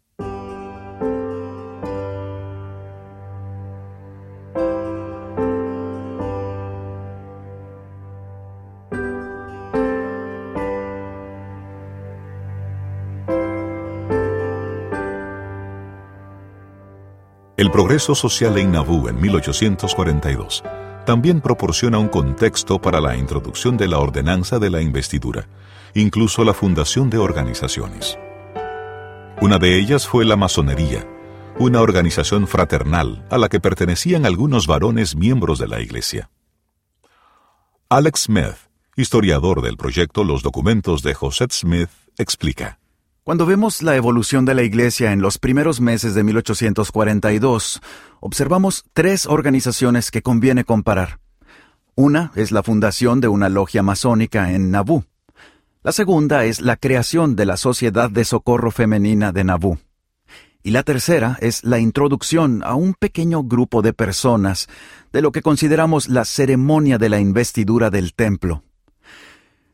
[17.64, 20.66] El progreso social en Nauvoo en 1842
[21.06, 25.48] también proporciona un contexto para la introducción de la ordenanza de la investidura,
[25.94, 28.20] incluso la fundación de organizaciones.
[29.40, 31.08] Una de ellas fue la masonería,
[31.58, 36.30] una organización fraternal a la que pertenecían algunos varones miembros de la Iglesia.
[37.88, 38.58] Alex Smith,
[38.98, 42.80] historiador del proyecto Los documentos de José Smith, explica.
[43.24, 47.80] Cuando vemos la evolución de la Iglesia en los primeros meses de 1842,
[48.20, 51.22] observamos tres organizaciones que conviene comparar.
[51.96, 55.06] Una es la fundación de una logia masónica en Nabú.
[55.84, 59.78] La segunda es la creación de la Sociedad de Socorro Femenina de Nabú.
[60.62, 64.68] Y la tercera es la introducción a un pequeño grupo de personas
[65.14, 68.64] de lo que consideramos la ceremonia de la investidura del templo.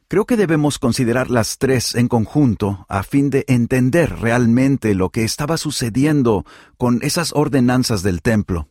[0.09, 5.23] Creo que debemos considerar las tres en conjunto a fin de entender realmente lo que
[5.23, 6.47] estaba sucediendo
[6.79, 8.67] con esas ordenanzas del templo.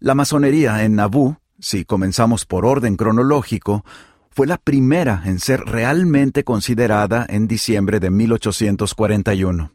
[0.00, 3.84] La masonería en Nabú, si comenzamos por orden cronológico,
[4.28, 9.70] fue la primera en ser realmente considerada en diciembre de 1841.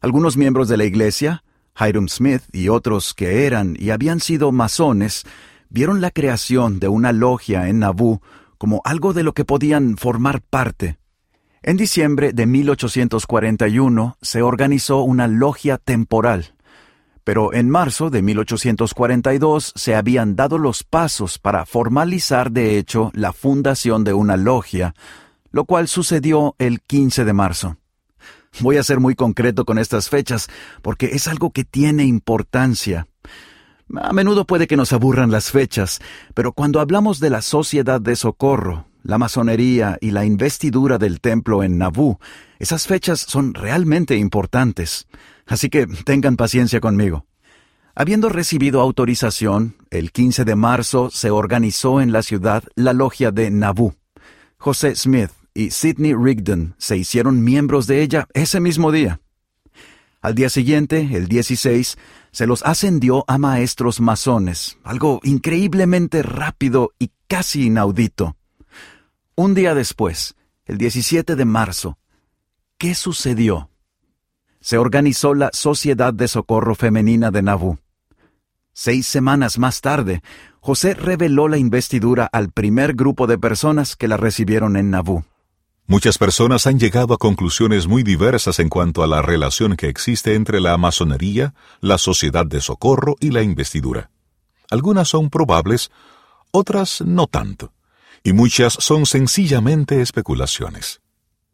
[0.00, 1.44] Algunos miembros de la Iglesia,
[1.78, 5.22] Hiram Smith y otros que eran y habían sido masones,
[5.68, 8.20] vieron la creación de una logia en Nabú
[8.62, 10.96] como algo de lo que podían formar parte.
[11.64, 16.54] En diciembre de 1841 se organizó una logia temporal,
[17.24, 23.32] pero en marzo de 1842 se habían dado los pasos para formalizar de hecho la
[23.32, 24.94] fundación de una logia,
[25.50, 27.78] lo cual sucedió el 15 de marzo.
[28.60, 30.48] Voy a ser muy concreto con estas fechas
[30.82, 33.08] porque es algo que tiene importancia.
[33.94, 36.00] A menudo puede que nos aburran las fechas,
[36.34, 41.62] pero cuando hablamos de la sociedad de socorro, la masonería y la investidura del templo
[41.62, 42.18] en Nabú,
[42.58, 45.08] esas fechas son realmente importantes.
[45.46, 47.26] Así que tengan paciencia conmigo.
[47.94, 53.50] Habiendo recibido autorización, el 15 de marzo se organizó en la ciudad la logia de
[53.50, 53.94] Nabú.
[54.56, 59.20] José Smith y Sidney Rigdon se hicieron miembros de ella ese mismo día.
[60.22, 61.98] Al día siguiente, el 16,
[62.30, 68.36] se los ascendió a maestros masones, algo increíblemente rápido y casi inaudito.
[69.34, 71.98] Un día después, el 17 de marzo,
[72.78, 73.68] ¿qué sucedió?
[74.60, 77.78] Se organizó la Sociedad de Socorro Femenina de Nabú.
[78.72, 80.22] Seis semanas más tarde,
[80.60, 85.24] José reveló la investidura al primer grupo de personas que la recibieron en Nabú.
[85.92, 90.36] Muchas personas han llegado a conclusiones muy diversas en cuanto a la relación que existe
[90.36, 91.52] entre la masonería,
[91.82, 94.10] la sociedad de socorro y la investidura.
[94.70, 95.90] Algunas son probables,
[96.50, 97.74] otras no tanto,
[98.24, 101.02] y muchas son sencillamente especulaciones.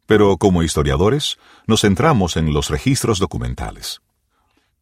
[0.05, 3.99] Pero como historiadores, nos centramos en los registros documentales.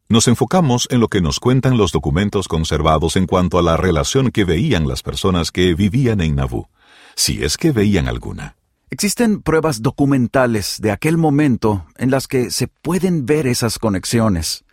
[0.08, 4.30] Nos enfocamos en lo que nos cuentan los documentos conservados en cuanto a la relación
[4.30, 6.68] que veían las personas que vivían en Nabú,
[7.16, 8.57] si es que veían alguna.
[8.90, 14.64] Existen pruebas documentales de aquel momento en las que se pueden ver esas conexiones.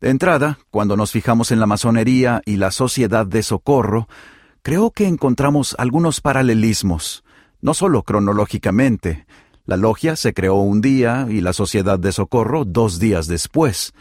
[0.00, 4.06] De entrada, cuando nos fijamos en la masonería y la sociedad de socorro,
[4.62, 7.24] creo que encontramos algunos paralelismos,
[7.60, 9.26] no solo cronológicamente.
[9.66, 13.94] La logia se creó un día y la sociedad de socorro dos días después,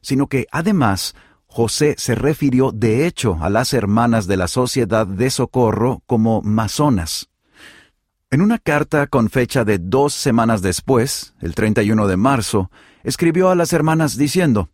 [0.00, 1.14] sino que además
[1.46, 7.28] José se refirió de hecho a las hermanas de la sociedad de socorro como masonas.
[8.34, 12.68] En una carta con fecha de dos semanas después, el 31 de marzo,
[13.04, 14.70] escribió a las hermanas diciendo,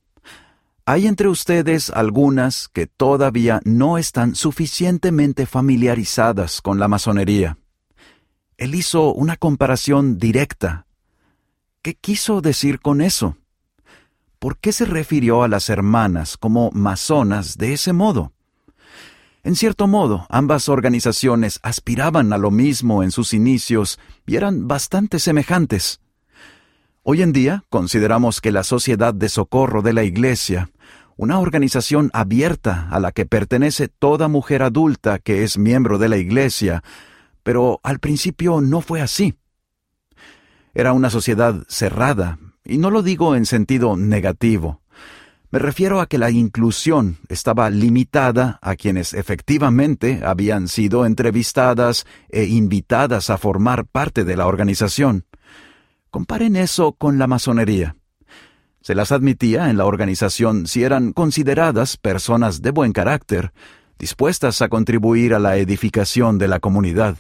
[0.87, 7.59] Hay entre ustedes algunas que todavía no están suficientemente familiarizadas con la masonería.
[8.57, 10.87] Él hizo una comparación directa.
[11.83, 13.37] ¿Qué quiso decir con eso?
[14.39, 18.33] ¿Por qué se refirió a las hermanas como masonas de ese modo?
[19.43, 25.19] En cierto modo, ambas organizaciones aspiraban a lo mismo en sus inicios y eran bastante
[25.19, 26.01] semejantes.
[27.03, 30.71] Hoy en día consideramos que la Sociedad de Socorro de la Iglesia,
[31.17, 36.19] una organización abierta a la que pertenece toda mujer adulta que es miembro de la
[36.19, 36.83] Iglesia,
[37.43, 39.37] pero al principio no fue así.
[40.75, 44.80] Era una sociedad cerrada, y no lo digo en sentido negativo
[45.53, 52.45] Me refiero a que la inclusión estaba limitada a quienes efectivamente habían sido entrevistadas e
[52.45, 55.25] invitadas a formar parte de la organización.
[56.11, 57.97] Comparen eso con la masonería.
[58.81, 63.53] Se las admitía en la organización si eran consideradas personas de buen carácter,
[63.99, 67.19] dispuestas a contribuir a la edificación de la comunidad.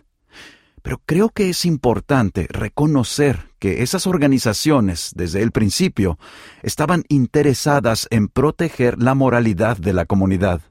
[0.82, 6.18] Pero creo que es importante reconocer que esas organizaciones, desde el principio,
[6.62, 10.62] estaban interesadas en proteger la moralidad de la comunidad.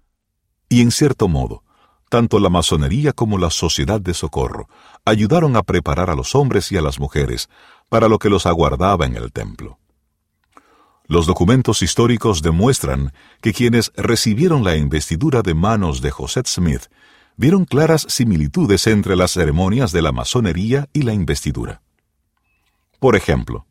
[0.67, 1.63] Y en cierto modo,
[2.09, 4.67] tanto la masonería como la sociedad de socorro
[5.05, 7.49] ayudaron a preparar a los hombres y a las mujeres
[7.87, 9.77] para lo que los aguardaba en el templo.
[11.05, 16.83] Los documentos históricos demuestran que quienes recibieron la investidura de manos de José Smith
[17.39, 21.81] vieron claras similitudes entre las ceremonias de la masonería y la investidura.
[22.99, 23.65] Por ejemplo,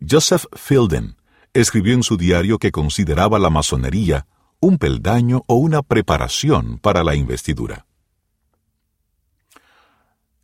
[0.00, 1.14] Joseph Fielding
[1.54, 4.26] escribió en su diario que consideraba la masonería
[4.58, 7.86] un peldaño o una preparación para la investidura.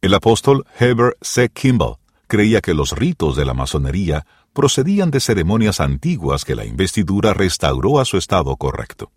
[0.01, 1.49] El apóstol Heber C.
[1.49, 1.97] Kimball
[2.29, 7.99] creía que los ritos de la masonería procedían de ceremonias antiguas que la investidura restauró
[7.99, 9.11] a su estado correcto.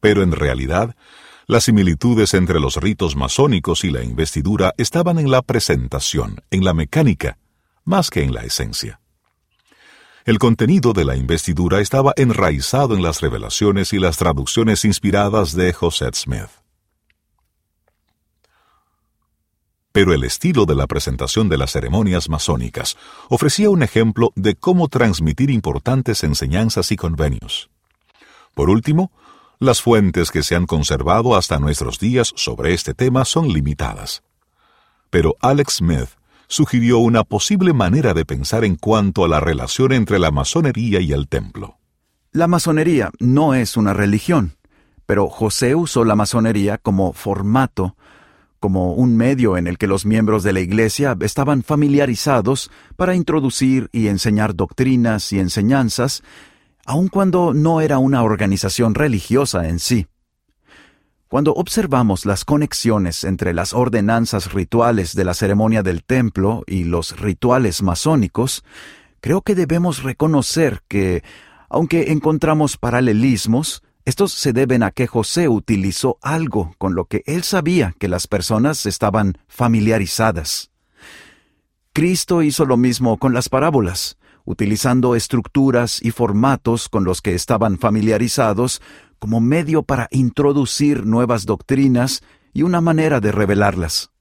[0.00, 0.96] Pero en realidad,
[1.46, 6.74] las similitudes entre los ritos masónicos y la investidura estaban en la presentación, en la
[6.74, 7.38] mecánica,
[7.84, 9.00] más que en la esencia.
[10.24, 15.72] El contenido de la investidura estaba enraizado en las revelaciones y las traducciones inspiradas de
[15.72, 16.48] José Smith.
[19.94, 22.96] pero el estilo de la presentación de las ceremonias masónicas
[23.28, 27.70] ofrecía un ejemplo de cómo transmitir importantes enseñanzas y convenios.
[28.56, 29.12] Por último,
[29.58, 34.22] las fuentes que se han conservado hasta nuestros días sobre este tema son limitadas.
[35.10, 36.08] Pero Alex Smith
[36.48, 41.12] sugirió una posible manera de pensar en cuanto a la relación entre la masonería y
[41.12, 41.78] el templo.
[42.32, 44.56] La masonería no es una religión,
[45.06, 47.96] pero José usó la masonería como formato
[48.64, 53.90] como un medio en el que los miembros de la Iglesia estaban familiarizados para introducir
[53.92, 56.22] y enseñar doctrinas y enseñanzas,
[56.84, 60.06] aun cuando no era una organización religiosa en sí.
[61.28, 67.18] Cuando observamos las conexiones entre las ordenanzas rituales de la ceremonia del templo y los
[67.18, 68.62] rituales masónicos,
[69.20, 71.24] creo que debemos reconocer que,
[71.68, 77.42] aunque encontramos paralelismos, estos se deben a que José utilizó algo con lo que él
[77.42, 80.70] sabía que las personas estaban familiarizadas.
[81.94, 87.78] Cristo hizo lo mismo con las parábolas, utilizando estructuras y formatos con los que estaban
[87.78, 88.80] familiarizados
[89.18, 94.13] como medio para introducir nuevas doctrinas y una manera de revelarlas.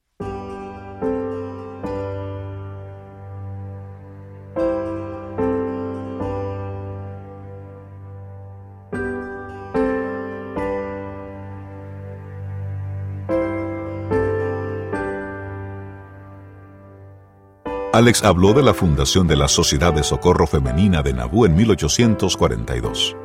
[17.94, 23.16] Alex habló de la fundación de la Sociedad de Socorro Femenina de Nabú en 1842.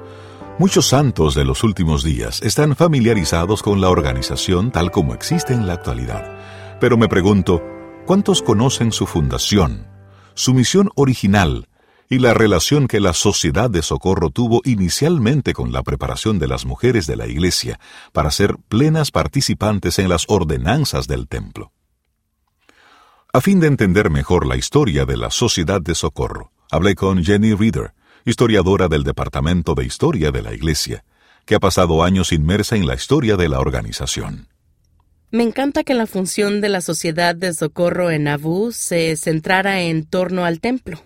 [0.59, 5.67] Muchos santos de los últimos días están familiarizados con la organización tal como existe en
[5.67, 6.37] la actualidad.
[6.81, 7.63] Pero me pregunto,
[8.05, 9.87] ¿cuántos conocen su fundación,
[10.35, 11.71] su misión original
[12.11, 16.67] y la relación que la Sociedad de Socorro tuvo inicialmente con la preparación de las
[16.67, 17.81] mujeres de la Iglesia
[18.13, 21.73] para ser plenas participantes en las ordenanzas del templo?
[23.39, 27.55] A fin de entender mejor la historia de la Sociedad de Socorro, hablé con Jenny
[27.55, 27.93] Reader,
[28.25, 31.05] historiadora del Departamento de Historia de la Iglesia,
[31.47, 34.49] que ha pasado años inmersa en la historia de la organización.
[35.31, 40.05] Me encanta que la función de la Sociedad de Socorro en Nauvoo se centrara en
[40.05, 41.01] torno al templo.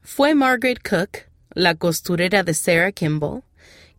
[0.00, 3.42] Fue Margaret Cook, la costurera de Sarah Kimball,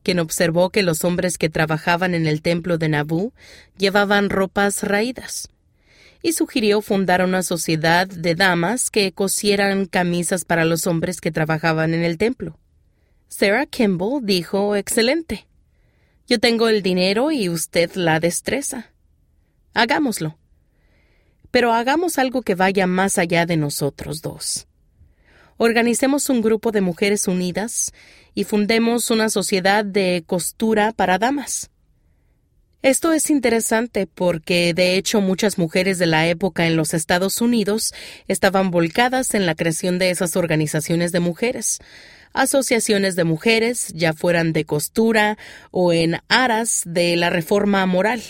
[0.02, 3.34] quien observó que los hombres que trabajaban en el templo de Nauvoo
[3.78, 5.52] llevaban ropas raídas
[6.26, 11.94] y sugirió fundar una sociedad de damas que cosieran camisas para los hombres que trabajaban
[11.94, 12.58] en el templo.
[13.28, 15.46] Sarah Kimball dijo Excelente.
[16.26, 18.92] Yo tengo el dinero y usted la destreza.
[19.76, 20.36] Hagámoslo.
[21.52, 24.66] Pero hagamos algo que vaya más allá de nosotros dos.
[25.58, 27.92] Organicemos un grupo de mujeres unidas
[28.34, 31.70] y fundemos una sociedad de costura para damas.
[32.86, 37.96] Esto es interesante porque, de hecho, muchas mujeres de la época en los Estados Unidos
[38.28, 41.80] estaban volcadas en la creación de esas organizaciones de mujeres,
[42.32, 45.36] asociaciones de mujeres, ya fueran de costura
[45.72, 48.22] o en aras de la reforma moral.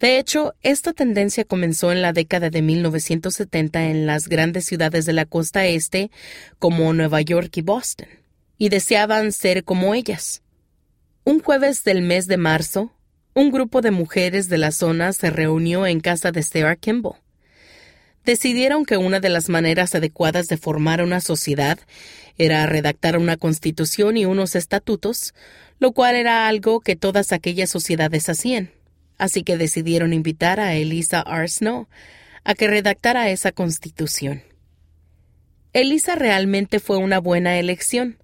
[0.00, 5.12] De hecho, esta tendencia comenzó en la década de 1970 en las grandes ciudades de
[5.12, 6.10] la costa este,
[6.58, 8.08] como Nueva York y Boston.
[8.58, 10.42] y deseaban ser como ellas.
[11.22, 12.92] Un jueves del mes de marzo,
[13.34, 17.16] un grupo de mujeres de la zona se reunió en casa de Sarah Kimball.
[18.24, 21.78] Decidieron que una de las maneras adecuadas de formar una sociedad
[22.38, 25.34] era redactar una constitución y unos estatutos,
[25.80, 28.70] lo cual era algo que todas aquellas sociedades hacían.
[29.18, 31.86] Así que decidieron invitar a Elisa R.
[32.44, 34.42] A que redactara esa constitución.
[35.72, 38.18] Elisa realmente fue una buena elección,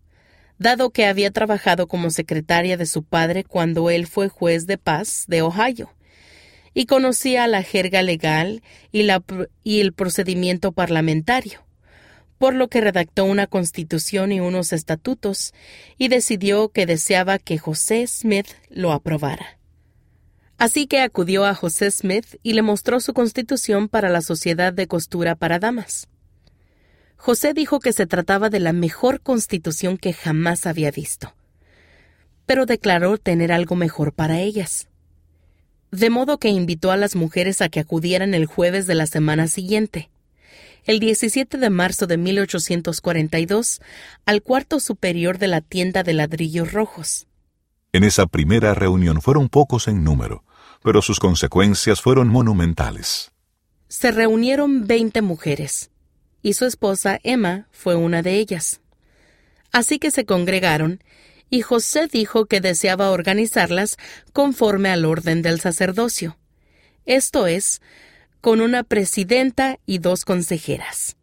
[0.59, 5.25] dado que había trabajado como secretaria de su padre cuando él fue juez de paz
[5.29, 5.95] de Ohio,
[6.75, 9.09] y conocía la jerga legal y,
[9.65, 11.65] y el procedimiento parlamentario,
[12.39, 15.55] por lo que redactó una constitución y unos estatutos,
[15.97, 19.59] y decidió que deseaba que José Smith lo aprobara.
[20.57, 24.89] Así que acudió a José Smith y le mostró su constitución para la Sociedad de
[24.89, 26.09] Costura para Damas.
[27.19, 31.35] José dijo que se trataba de la mejor constitución que jamás había visto,
[32.47, 34.89] pero declaró tener algo mejor para ellas.
[35.91, 39.49] De modo que invitó a las mujeres a que acudieran el jueves de la semana
[39.49, 40.11] siguiente,
[40.85, 43.81] el 17 de marzo de 1842,
[44.25, 47.27] al cuarto superior de la tienda de ladrillos rojos.
[47.93, 50.45] En esa primera reunión fueron pocos en número,
[50.85, 53.33] pero sus consecuencias fueron monumentales.
[53.89, 55.91] Se reunieron veinte mujeres,
[56.43, 58.81] y su esposa Emma fue una de ellas.
[59.73, 61.03] Así que se congregaron,
[61.51, 63.97] y José dijo que deseaba organizarlas
[64.33, 66.37] conforme al orden del sacerdocio,
[67.07, 67.81] esto es,
[68.41, 71.17] con una presidenta y dos consejeras.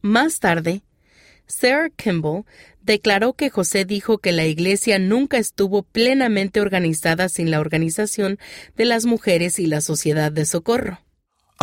[0.00, 0.82] Más tarde,
[1.46, 2.44] Sarah Kimball
[2.82, 8.38] declaró que José dijo que la Iglesia nunca estuvo plenamente organizada sin la organización
[8.76, 11.00] de las mujeres y la sociedad de socorro.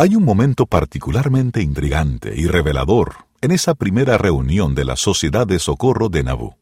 [0.00, 5.58] Hay un momento particularmente intrigante y revelador en esa primera reunión de la Sociedad de
[5.58, 6.54] Socorro de Nabú,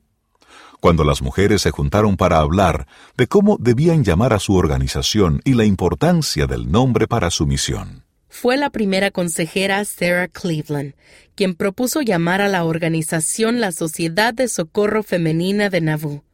[0.80, 5.54] cuando las mujeres se juntaron para hablar de cómo debían llamar a su organización y
[5.54, 8.02] la importancia del nombre para su misión.
[8.28, 10.94] Fue la primera consejera Sarah Cleveland
[11.36, 16.24] quien propuso llamar a la organización la Sociedad de Socorro Femenina de Nabú,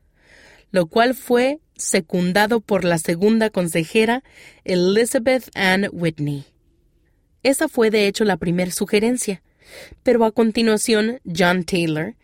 [0.70, 4.24] lo cual fue secundado por la segunda consejera
[4.64, 6.46] Elizabeth Ann Whitney.
[7.44, 9.42] Esa fue de hecho la primera sugerencia.
[10.02, 12.14] Pero a continuación, John Taylor,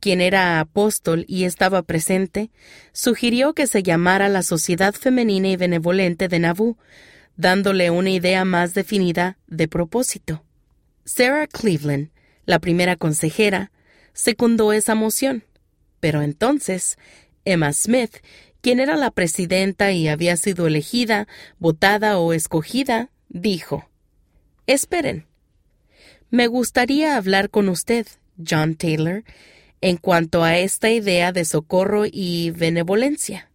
[0.00, 2.50] quien era apóstol y estaba presente,
[2.92, 6.78] sugirió que se llamara la Sociedad Femenina y Benevolente de Nauvoo,
[7.36, 10.42] dándole una idea más definida de propósito.
[11.04, 12.10] Sarah Cleveland,
[12.46, 13.70] la primera consejera,
[14.14, 15.44] secundó esa moción.
[16.00, 16.96] Pero entonces,
[17.44, 18.16] Emma Smith,
[18.62, 21.28] quien era la presidenta y había sido elegida,
[21.58, 23.89] votada o escogida, dijo
[24.66, 25.26] Esperen.
[26.30, 28.06] Me gustaría hablar con usted,
[28.48, 29.24] John Taylor,
[29.80, 33.50] en cuanto a esta idea de socorro y benevolencia.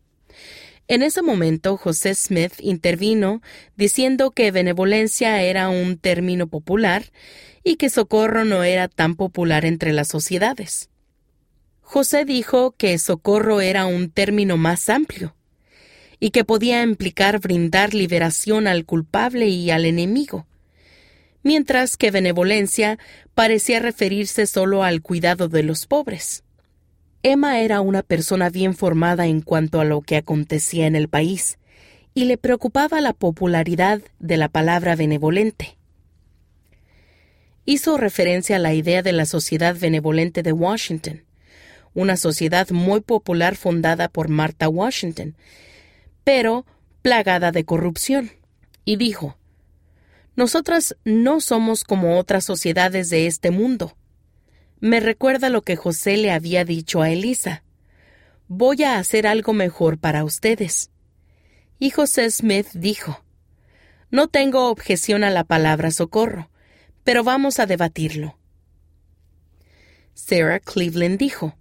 [0.87, 3.41] En ese momento, José Smith intervino
[3.75, 7.05] diciendo que benevolencia era un término popular
[7.63, 10.89] y que socorro no era tan popular entre las sociedades.
[11.81, 15.35] José dijo que socorro era un término más amplio
[16.19, 20.45] y que podía implicar brindar liberación al culpable y al enemigo,
[21.45, 22.97] mientras que benevolencia
[23.35, 26.43] parecía referirse solo al cuidado de los pobres.
[27.21, 31.59] Emma era una persona bien formada en cuanto a lo que acontecía en el país,
[32.15, 35.77] y le preocupaba la popularidad de la palabra benevolente.
[37.63, 41.25] Hizo referencia a la idea de la Sociedad Benevolente de Washington,
[41.93, 45.35] una sociedad muy popular fundada por Martha Washington,
[46.23, 46.65] pero
[47.03, 48.31] plagada de corrupción,
[48.83, 49.37] y dijo,
[50.35, 53.95] nosotras no somos como otras sociedades de este mundo.
[54.79, 57.63] Me recuerda lo que José le había dicho a Elisa.
[58.47, 60.91] Voy a hacer algo mejor para ustedes.
[61.79, 63.23] Y José Smith dijo,
[64.11, 66.49] No tengo objeción a la palabra socorro,
[67.03, 68.37] pero vamos a debatirlo.
[70.13, 71.55] Sarah Cleveland dijo,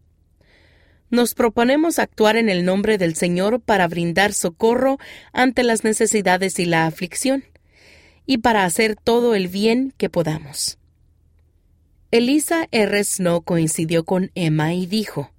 [1.11, 4.99] Nos proponemos actuar en el nombre del Señor para brindar socorro
[5.33, 7.45] ante las necesidades y la aflicción
[8.27, 10.79] y para hacer todo el bien que podamos.
[12.11, 13.03] Elisa R.
[13.03, 15.33] Snow coincidió con Emma y dijo,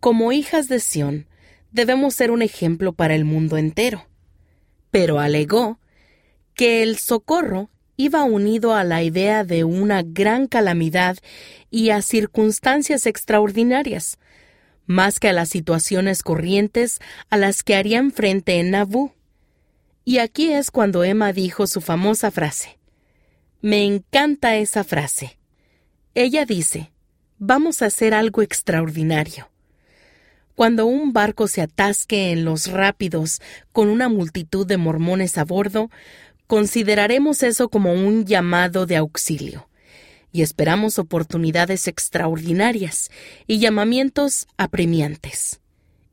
[0.00, 1.26] Como hijas de Sión,
[1.72, 4.06] debemos ser un ejemplo para el mundo entero.
[4.90, 5.78] Pero alegó
[6.54, 11.16] que el socorro iba unido a la idea de una gran calamidad
[11.70, 14.18] y a circunstancias extraordinarias,
[14.86, 16.98] más que a las situaciones corrientes
[17.30, 19.12] a las que harían frente en Nabú.
[20.08, 22.78] Y aquí es cuando Emma dijo su famosa frase.
[23.60, 25.36] Me encanta esa frase.
[26.14, 26.92] Ella dice,
[27.38, 29.50] vamos a hacer algo extraordinario.
[30.54, 33.42] Cuando un barco se atasque en los rápidos
[33.72, 35.90] con una multitud de mormones a bordo,
[36.46, 39.68] consideraremos eso como un llamado de auxilio
[40.30, 43.10] y esperamos oportunidades extraordinarias
[43.48, 45.58] y llamamientos apremiantes.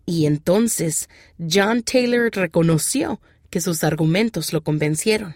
[0.08, 3.22] Y entonces John Taylor reconoció
[3.54, 5.36] que sus argumentos lo convencieron.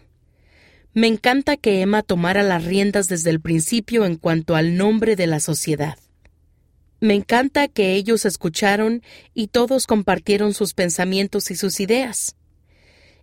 [0.95, 5.27] Me encanta que Emma tomara las riendas desde el principio en cuanto al nombre de
[5.27, 5.99] la sociedad.
[6.99, 9.03] Me encanta que ellos escucharon
[9.35, 12.35] y todos compartieron sus pensamientos y sus ideas,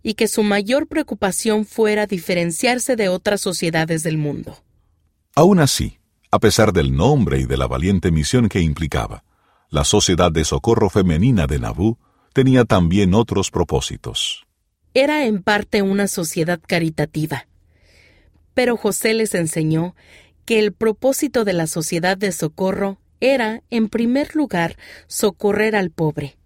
[0.05, 4.63] y que su mayor preocupación fuera diferenciarse de otras sociedades del mundo.
[5.35, 5.99] Aún así,
[6.31, 9.25] a pesar del nombre y de la valiente misión que implicaba,
[9.71, 11.99] la Sociedad de Socorro Femenina de Nabú
[12.33, 14.47] tenía también otros propósitos.
[14.95, 17.49] Era en parte una sociedad caritativa.
[18.55, 19.97] Pero José les enseñó
[20.45, 24.77] que el propósito de la Sociedad de Socorro era, en primer lugar,
[25.09, 26.37] socorrer al pobre,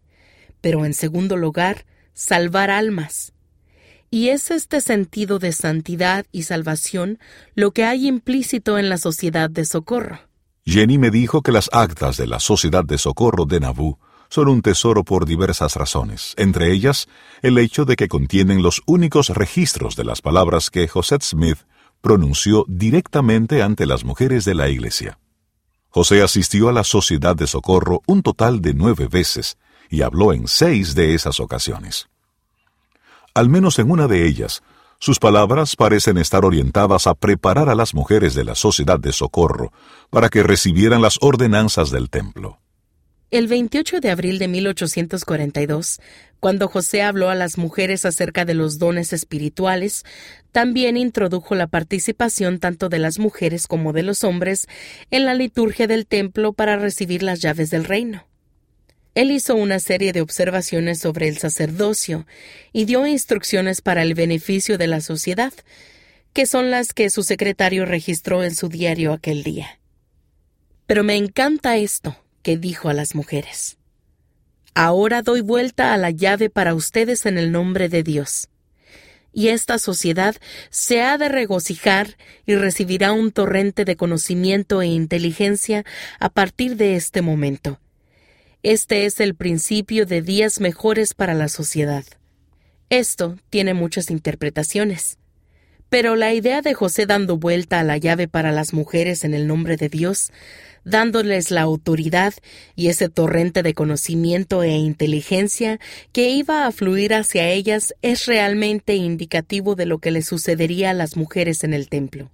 [0.61, 1.85] pero en segundo lugar,
[2.15, 3.35] salvar almas.
[4.11, 7.19] Y es este sentido de santidad y salvación
[7.55, 10.21] lo que hay implícito en la Sociedad de Socorro.
[10.65, 13.99] Jenny me dijo que las actas de la Sociedad de Socorro de Nabú
[14.29, 17.09] son un tesoro por diversas razones, entre ellas
[17.43, 21.59] el hecho de que contienen los únicos registros de las palabras que José Smith
[22.01, 25.19] pronunció directamente ante las mujeres de la Iglesia.
[25.91, 29.57] José asistió a la Sociedad de Socorro un total de nueve veces
[29.91, 32.09] y habló en seis de esas ocasiones.
[33.35, 34.63] Al menos en una de ellas,
[35.01, 39.73] sus palabras parecen estar orientadas a preparar a las mujeres de la Sociedad de Socorro
[40.11, 42.59] para que recibieran las ordenanzas del templo.
[43.31, 46.01] El 28 de abril de 1842,
[46.41, 50.05] cuando José habló a las mujeres acerca de los dones espirituales,
[50.51, 54.67] también introdujo la participación tanto de las mujeres como de los hombres
[55.11, 58.27] en la liturgia del templo para recibir las llaves del reino.
[59.15, 62.27] Él hizo una serie de observaciones sobre el sacerdocio
[62.73, 65.53] y dio instrucciones para el beneficio de la sociedad,
[66.33, 69.81] que son las que su secretario registró en su diario aquel día.
[70.87, 73.79] Pero me encanta esto, que dijo a las mujeres.
[74.75, 78.49] Ahora doy vuelta a la llave para ustedes en el nombre de Dios.
[79.33, 80.37] Y esta sociedad
[80.71, 82.17] se ha de regocijar
[82.47, 85.85] y recibirá un torrente de conocimiento e inteligencia
[86.19, 87.81] a partir de este momento.
[88.63, 92.05] Este es el principio de días mejores para la sociedad.
[92.91, 95.19] Esto tiene muchas interpretaciones.
[95.89, 99.47] Pero la idea de José dando vuelta a la llave para las mujeres en el
[99.47, 100.33] nombre de Dios
[100.89, 102.35] dándoles la autoridad
[102.75, 105.79] y ese torrente de conocimiento e inteligencia
[106.13, 110.95] que iba a fluir hacia ellas es realmente indicativo de lo que le sucedería a
[110.95, 112.31] las mujeres en el templo.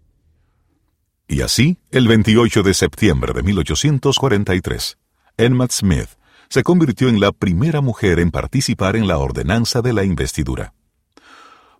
[1.26, 4.98] Y así, el 28 de septiembre de 1843,
[5.36, 6.08] Emma Smith
[6.48, 10.74] se convirtió en la primera mujer en participar en la ordenanza de la investidura.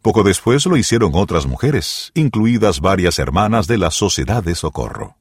[0.03, 5.16] Poco después lo hicieron otras mujeres, incluidas varias hermanas de la Sociedad de Socorro.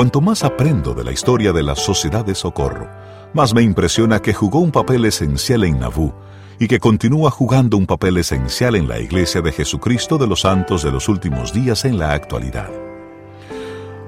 [0.00, 2.88] Cuanto más aprendo de la historia de la Sociedad de Socorro,
[3.34, 6.14] más me impresiona que jugó un papel esencial en Nabú
[6.58, 10.82] y que continúa jugando un papel esencial en la Iglesia de Jesucristo de los Santos
[10.82, 12.70] de los Últimos Días en la actualidad.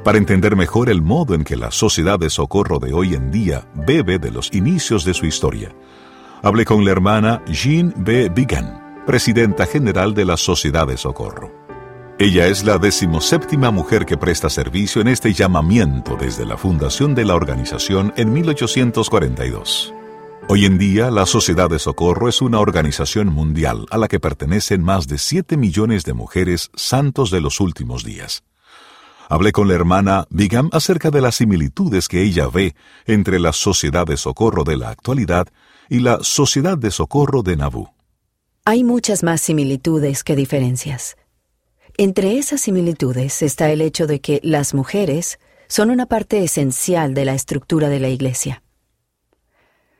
[0.03, 3.69] Para entender mejor el modo en que la Sociedad de Socorro de hoy en día
[3.75, 5.75] bebe de los inicios de su historia,
[6.43, 8.31] hablé con la hermana Jean B.
[8.31, 11.62] Bigan, presidenta general de la Sociedad de Socorro.
[12.19, 17.25] Ella es la decimoséptima mujer que presta servicio en este llamamiento desde la fundación de
[17.25, 19.95] la organización en 1842.
[20.49, 24.83] Hoy en día, la Sociedad de Socorro es una organización mundial a la que pertenecen
[24.83, 28.45] más de 7 millones de mujeres santos de los últimos días.
[29.29, 32.75] Hablé con la hermana Bigam acerca de las similitudes que ella ve
[33.07, 35.49] entre la Sociedad de Socorro de la actualidad
[35.89, 37.89] y la Sociedad de Socorro de Nabú.
[38.67, 41.17] Hay muchas más similitudes que diferencias.
[41.99, 45.39] Entre esas similitudes está el hecho de que las mujeres
[45.69, 48.63] son una parte esencial de la estructura de la Iglesia.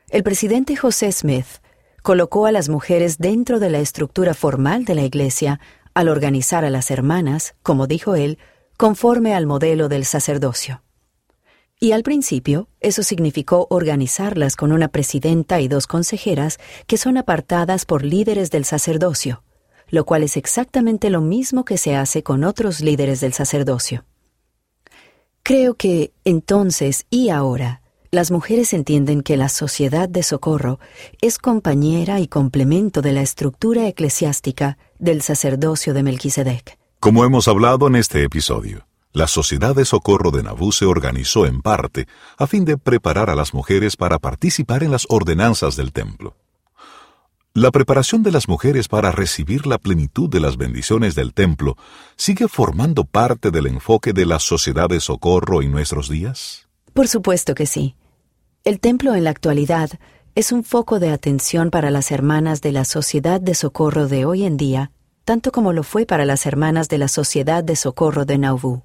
[0.09, 1.45] El presidente José Smith
[2.01, 5.59] colocó a las mujeres dentro de la estructura formal de la Iglesia
[5.93, 8.39] al organizar a las hermanas, como dijo él,
[8.75, 10.81] conforme al modelo del sacerdocio.
[11.79, 17.85] Y al principio, eso significó organizarlas con una presidenta y dos consejeras que son apartadas
[17.85, 19.43] por líderes del sacerdocio,
[19.89, 24.05] lo cual es exactamente lo mismo que se hace con otros líderes del sacerdocio.
[25.43, 27.81] Creo que entonces y ahora
[28.11, 30.79] las mujeres entienden que la sociedad de socorro
[31.19, 36.77] es compañera y complemento de la estructura eclesiástica del sacerdocio de Melquisedec.
[36.99, 41.61] Como hemos hablado en este episodio, la Sociedad de Socorro de Nabú se organizó en
[41.61, 42.07] parte
[42.37, 46.35] a fin de preparar a las mujeres para participar en las ordenanzas del templo.
[47.55, 51.77] La preparación de las mujeres para recibir la plenitud de las bendiciones del templo
[52.15, 56.67] sigue formando parte del enfoque de la Sociedad de Socorro en nuestros días.
[56.93, 57.95] Por supuesto que sí.
[58.63, 59.91] El templo en la actualidad
[60.33, 64.45] es un foco de atención para las hermanas de la Sociedad de Socorro de hoy
[64.45, 64.89] en día,
[65.23, 68.83] tanto como lo fue para las hermanas de la Sociedad de Socorro de Nauvoo.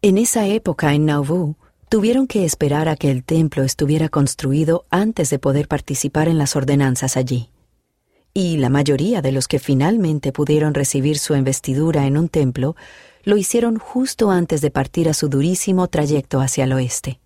[0.00, 1.58] En esa época en Nauvoo,
[1.90, 6.56] tuvieron que esperar a que el templo estuviera construido antes de poder participar en las
[6.56, 7.50] ordenanzas allí.
[8.34, 12.76] Y la mayoría de los que finalmente pudieron recibir su investidura en un templo
[13.24, 17.20] lo hicieron justo antes de partir a su durísimo trayecto hacia el oeste.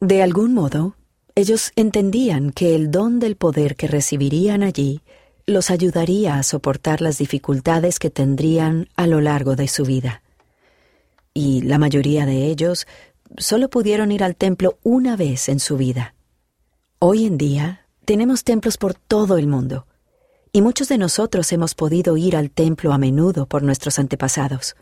[0.00, 0.96] De algún modo,
[1.34, 5.00] ellos entendían que el don del poder que recibirían allí
[5.46, 10.22] los ayudaría a soportar las dificultades que tendrían a lo largo de su vida
[11.36, 12.86] y la mayoría de ellos
[13.36, 16.14] solo pudieron ir al templo una vez en su vida.
[16.98, 19.86] Hoy en día tenemos templos por todo el mundo,
[20.56, 24.74] y muchos de nosotros hemos podido ir al templo a menudo por nuestros antepasados.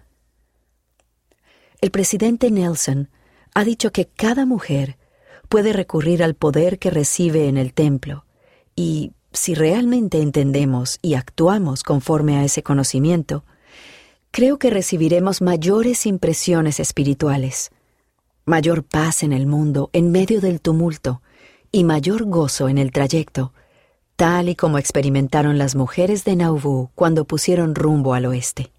[1.80, 3.08] El presidente Nelson
[3.54, 4.98] ha dicho que cada mujer
[5.48, 8.24] puede recurrir al poder que recibe en el templo,
[8.76, 13.44] y si realmente entendemos y actuamos conforme a ese conocimiento,
[14.30, 17.72] creo que recibiremos mayores impresiones espirituales,
[18.44, 21.20] mayor paz en el mundo en medio del tumulto
[21.72, 23.52] y mayor gozo en el trayecto,
[24.16, 28.70] tal y como experimentaron las mujeres de Nauvoo cuando pusieron rumbo al oeste.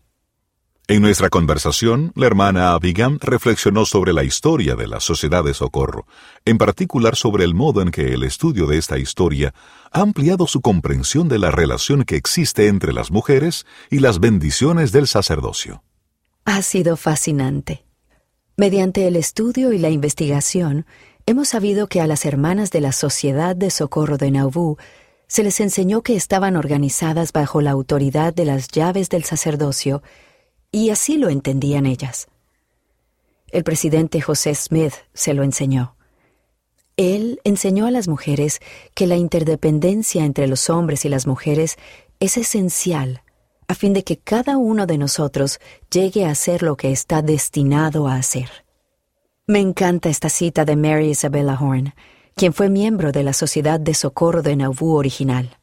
[0.87, 6.05] En nuestra conversación, la hermana Abigam reflexionó sobre la historia de la Sociedad de Socorro,
[6.45, 9.55] en particular sobre el modo en que el estudio de esta historia
[9.91, 14.91] ha ampliado su comprensión de la relación que existe entre las mujeres y las bendiciones
[14.91, 15.81] del sacerdocio.
[16.45, 17.83] Ha sido fascinante.
[18.55, 20.85] Mediante el estudio y la investigación,
[21.25, 24.77] hemos sabido que a las hermanas de la Sociedad de Socorro de Nauvoo
[25.27, 30.03] se les enseñó que estaban organizadas bajo la autoridad de las llaves del sacerdocio
[30.71, 32.27] y así lo entendían ellas.
[33.49, 35.95] El presidente José Smith se lo enseñó.
[36.97, 38.59] Él enseñó a las mujeres
[38.93, 41.77] que la interdependencia entre los hombres y las mujeres
[42.19, 43.21] es esencial
[43.67, 45.59] a fin de que cada uno de nosotros
[45.91, 48.49] llegue a hacer lo que está destinado a hacer.
[49.47, 51.93] Me encanta esta cita de Mary Isabella Horn,
[52.35, 55.57] quien fue miembro de la Sociedad de Socorro de Nauvoo original.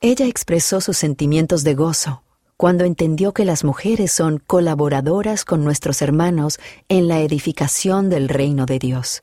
[0.00, 2.22] Ella expresó sus sentimientos de gozo
[2.56, 8.64] cuando entendió que las mujeres son colaboradoras con nuestros hermanos en la edificación del reino
[8.64, 9.22] de Dios.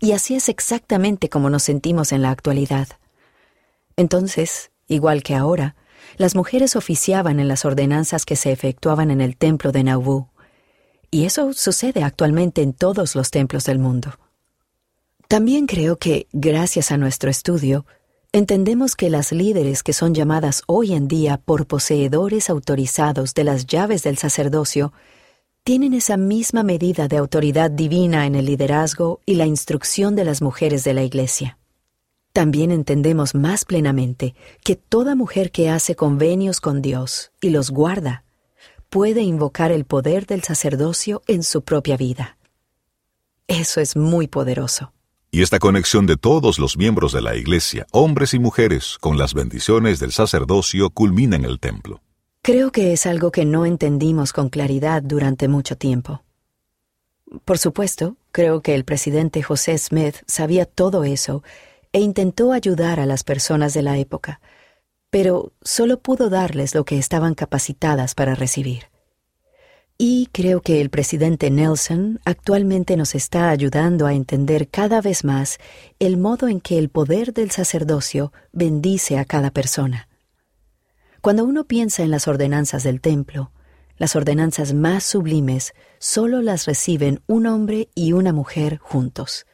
[0.00, 2.88] Y así es exactamente como nos sentimos en la actualidad.
[3.96, 5.76] Entonces, igual que ahora,
[6.16, 10.30] las mujeres oficiaban en las ordenanzas que se efectuaban en el templo de Nauvoo,
[11.10, 14.12] y eso sucede actualmente en todos los templos del mundo.
[15.28, 17.84] También creo que, gracias a nuestro estudio,
[18.32, 23.66] entendemos que las líderes que son llamadas hoy en día por poseedores autorizados de las
[23.66, 24.94] llaves del sacerdocio
[25.64, 30.40] tienen esa misma medida de autoridad divina en el liderazgo y la instrucción de las
[30.40, 31.58] mujeres de la Iglesia.
[32.32, 38.24] También entendemos más plenamente que toda mujer que hace convenios con Dios y los guarda
[38.88, 42.38] puede invocar el poder del sacerdocio en su propia vida.
[43.46, 44.94] Eso es muy poderoso.
[45.30, 49.34] Y esta conexión de todos los miembros de la Iglesia, hombres y mujeres, con las
[49.34, 52.00] bendiciones del sacerdocio culmina en el templo.
[52.40, 56.22] Creo que es algo que no entendimos con claridad durante mucho tiempo.
[57.44, 61.42] Por supuesto, creo que el presidente José Smith sabía todo eso
[61.92, 64.40] e intentó ayudar a las personas de la época,
[65.10, 68.84] pero solo pudo darles lo que estaban capacitadas para recibir.
[70.00, 75.58] Y creo que el presidente Nelson actualmente nos está ayudando a entender cada vez más
[75.98, 80.08] el modo en que el poder del sacerdocio bendice a cada persona.
[81.20, 83.50] Cuando uno piensa en las ordenanzas del templo,
[83.96, 89.46] las ordenanzas más sublimes solo las reciben un hombre y una mujer juntos.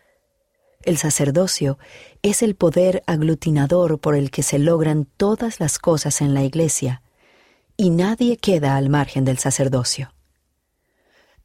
[0.83, 1.79] El sacerdocio
[2.21, 7.01] es el poder aglutinador por el que se logran todas las cosas en la Iglesia,
[7.79, 10.14] y nadie queda al margen del sacerdocio.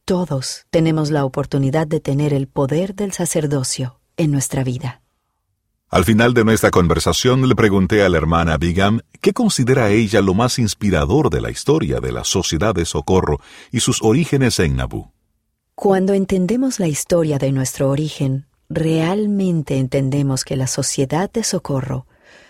[0.09, 5.03] Todos tenemos la oportunidad de tener el poder del sacerdocio en nuestra vida.
[5.87, 10.33] Al final de nuestra conversación le pregunté a la hermana Bigam qué considera ella lo
[10.33, 13.39] más inspirador de la historia de la Sociedad de Socorro
[13.71, 15.11] y sus orígenes en Nabú.
[15.75, 22.07] Cuando entendemos la historia de nuestro origen, realmente entendemos que la Sociedad de Socorro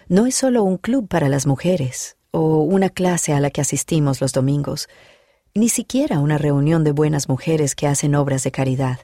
[0.07, 4.21] no es solo un club para las mujeres o una clase a la que asistimos
[4.21, 4.87] los domingos,
[5.53, 8.99] ni siquiera una reunión de buenas mujeres que hacen obras de caridad.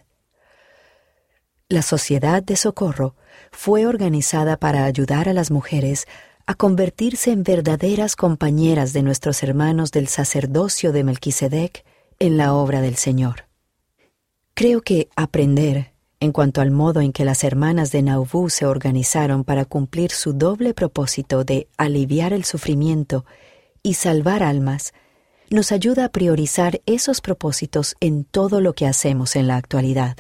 [1.67, 3.15] La Sociedad de Socorro
[3.51, 6.07] fue organizada para ayudar a las mujeres
[6.45, 11.83] a convertirse en verdaderas compañeras de nuestros hermanos del sacerdocio de Melquisedec
[12.19, 13.45] en la obra del Señor.
[14.53, 19.43] Creo que aprender en cuanto al modo en que las hermanas de Nauvoo se organizaron
[19.43, 23.25] para cumplir su doble propósito de aliviar el sufrimiento
[23.83, 24.93] y salvar almas,
[25.49, 30.17] nos ayuda a priorizar esos propósitos en todo lo que hacemos en la actualidad.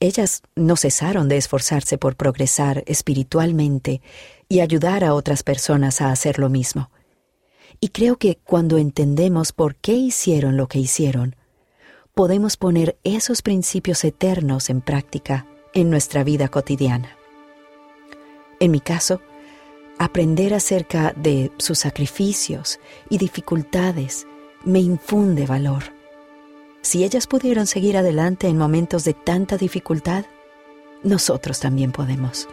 [0.00, 4.02] Ellas no cesaron de esforzarse por progresar espiritualmente
[4.48, 6.90] y ayudar a otras personas a hacer lo mismo.
[7.80, 11.36] Y creo que cuando entendemos por qué hicieron lo que hicieron,
[12.14, 17.16] podemos poner esos principios eternos en práctica en nuestra vida cotidiana.
[18.60, 19.20] En mi caso,
[19.98, 24.26] aprender acerca de sus sacrificios y dificultades
[24.64, 25.96] me infunde valor
[26.86, 30.24] si ellas pudieron seguir adelante en momentos de tanta dificultad,
[31.02, 32.48] nosotros también podemos.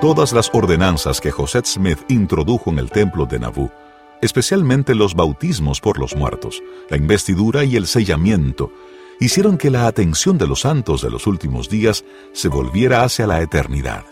[0.00, 3.70] Todas las ordenanzas que José Smith introdujo en el templo de Nauvoo,
[4.22, 8.72] especialmente los bautismos por los muertos, la investidura y el sellamiento,
[9.20, 13.40] hicieron que la atención de los santos de los últimos días se volviera hacia la
[13.40, 14.04] eternidad.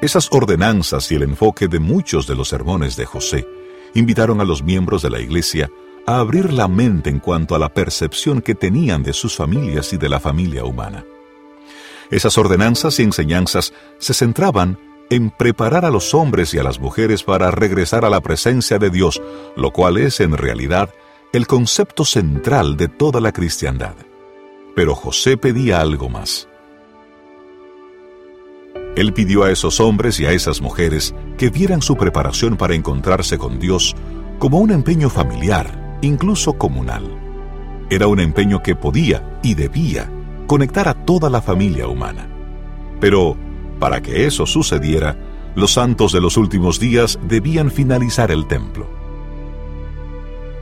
[0.00, 3.46] Esas ordenanzas y el enfoque de muchos de los sermones de José
[3.94, 5.70] invitaron a los miembros de la Iglesia
[6.06, 9.98] a abrir la mente en cuanto a la percepción que tenían de sus familias y
[9.98, 11.04] de la familia humana.
[12.10, 14.78] Esas ordenanzas y enseñanzas se centraban
[15.10, 18.90] en preparar a los hombres y a las mujeres para regresar a la presencia de
[18.90, 19.20] Dios,
[19.56, 20.90] lo cual es en realidad
[21.32, 23.94] el concepto central de toda la cristiandad.
[24.74, 26.48] Pero José pedía algo más.
[28.96, 33.38] Él pidió a esos hombres y a esas mujeres que vieran su preparación para encontrarse
[33.38, 33.94] con Dios
[34.40, 37.04] como un empeño familiar, incluso comunal.
[37.90, 40.10] Era un empeño que podía y debía
[40.48, 42.28] conectar a toda la familia humana.
[43.00, 43.36] Pero,
[43.78, 45.16] para que eso sucediera,
[45.54, 48.99] los santos de los últimos días debían finalizar el templo.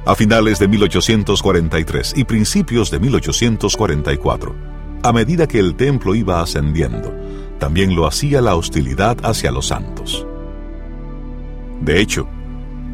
[0.09, 4.55] A finales de 1843 y principios de 1844,
[5.03, 7.15] a medida que el templo iba ascendiendo,
[7.59, 10.27] también lo hacía la hostilidad hacia los santos.
[11.83, 12.27] De hecho,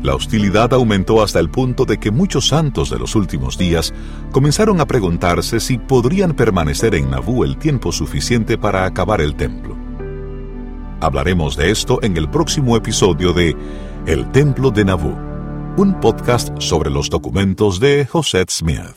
[0.03, 3.95] la hostilidad aumentó hasta el punto de que muchos santos de los últimos días
[4.33, 9.77] comenzaron a preguntarse si podrían permanecer en Nabú el tiempo suficiente para acabar el templo.
[11.01, 13.55] Hablaremos de esto en el próximo episodio de
[14.05, 15.34] El Templo de Nabú,
[15.77, 18.95] un podcast sobre los documentos de José Smith.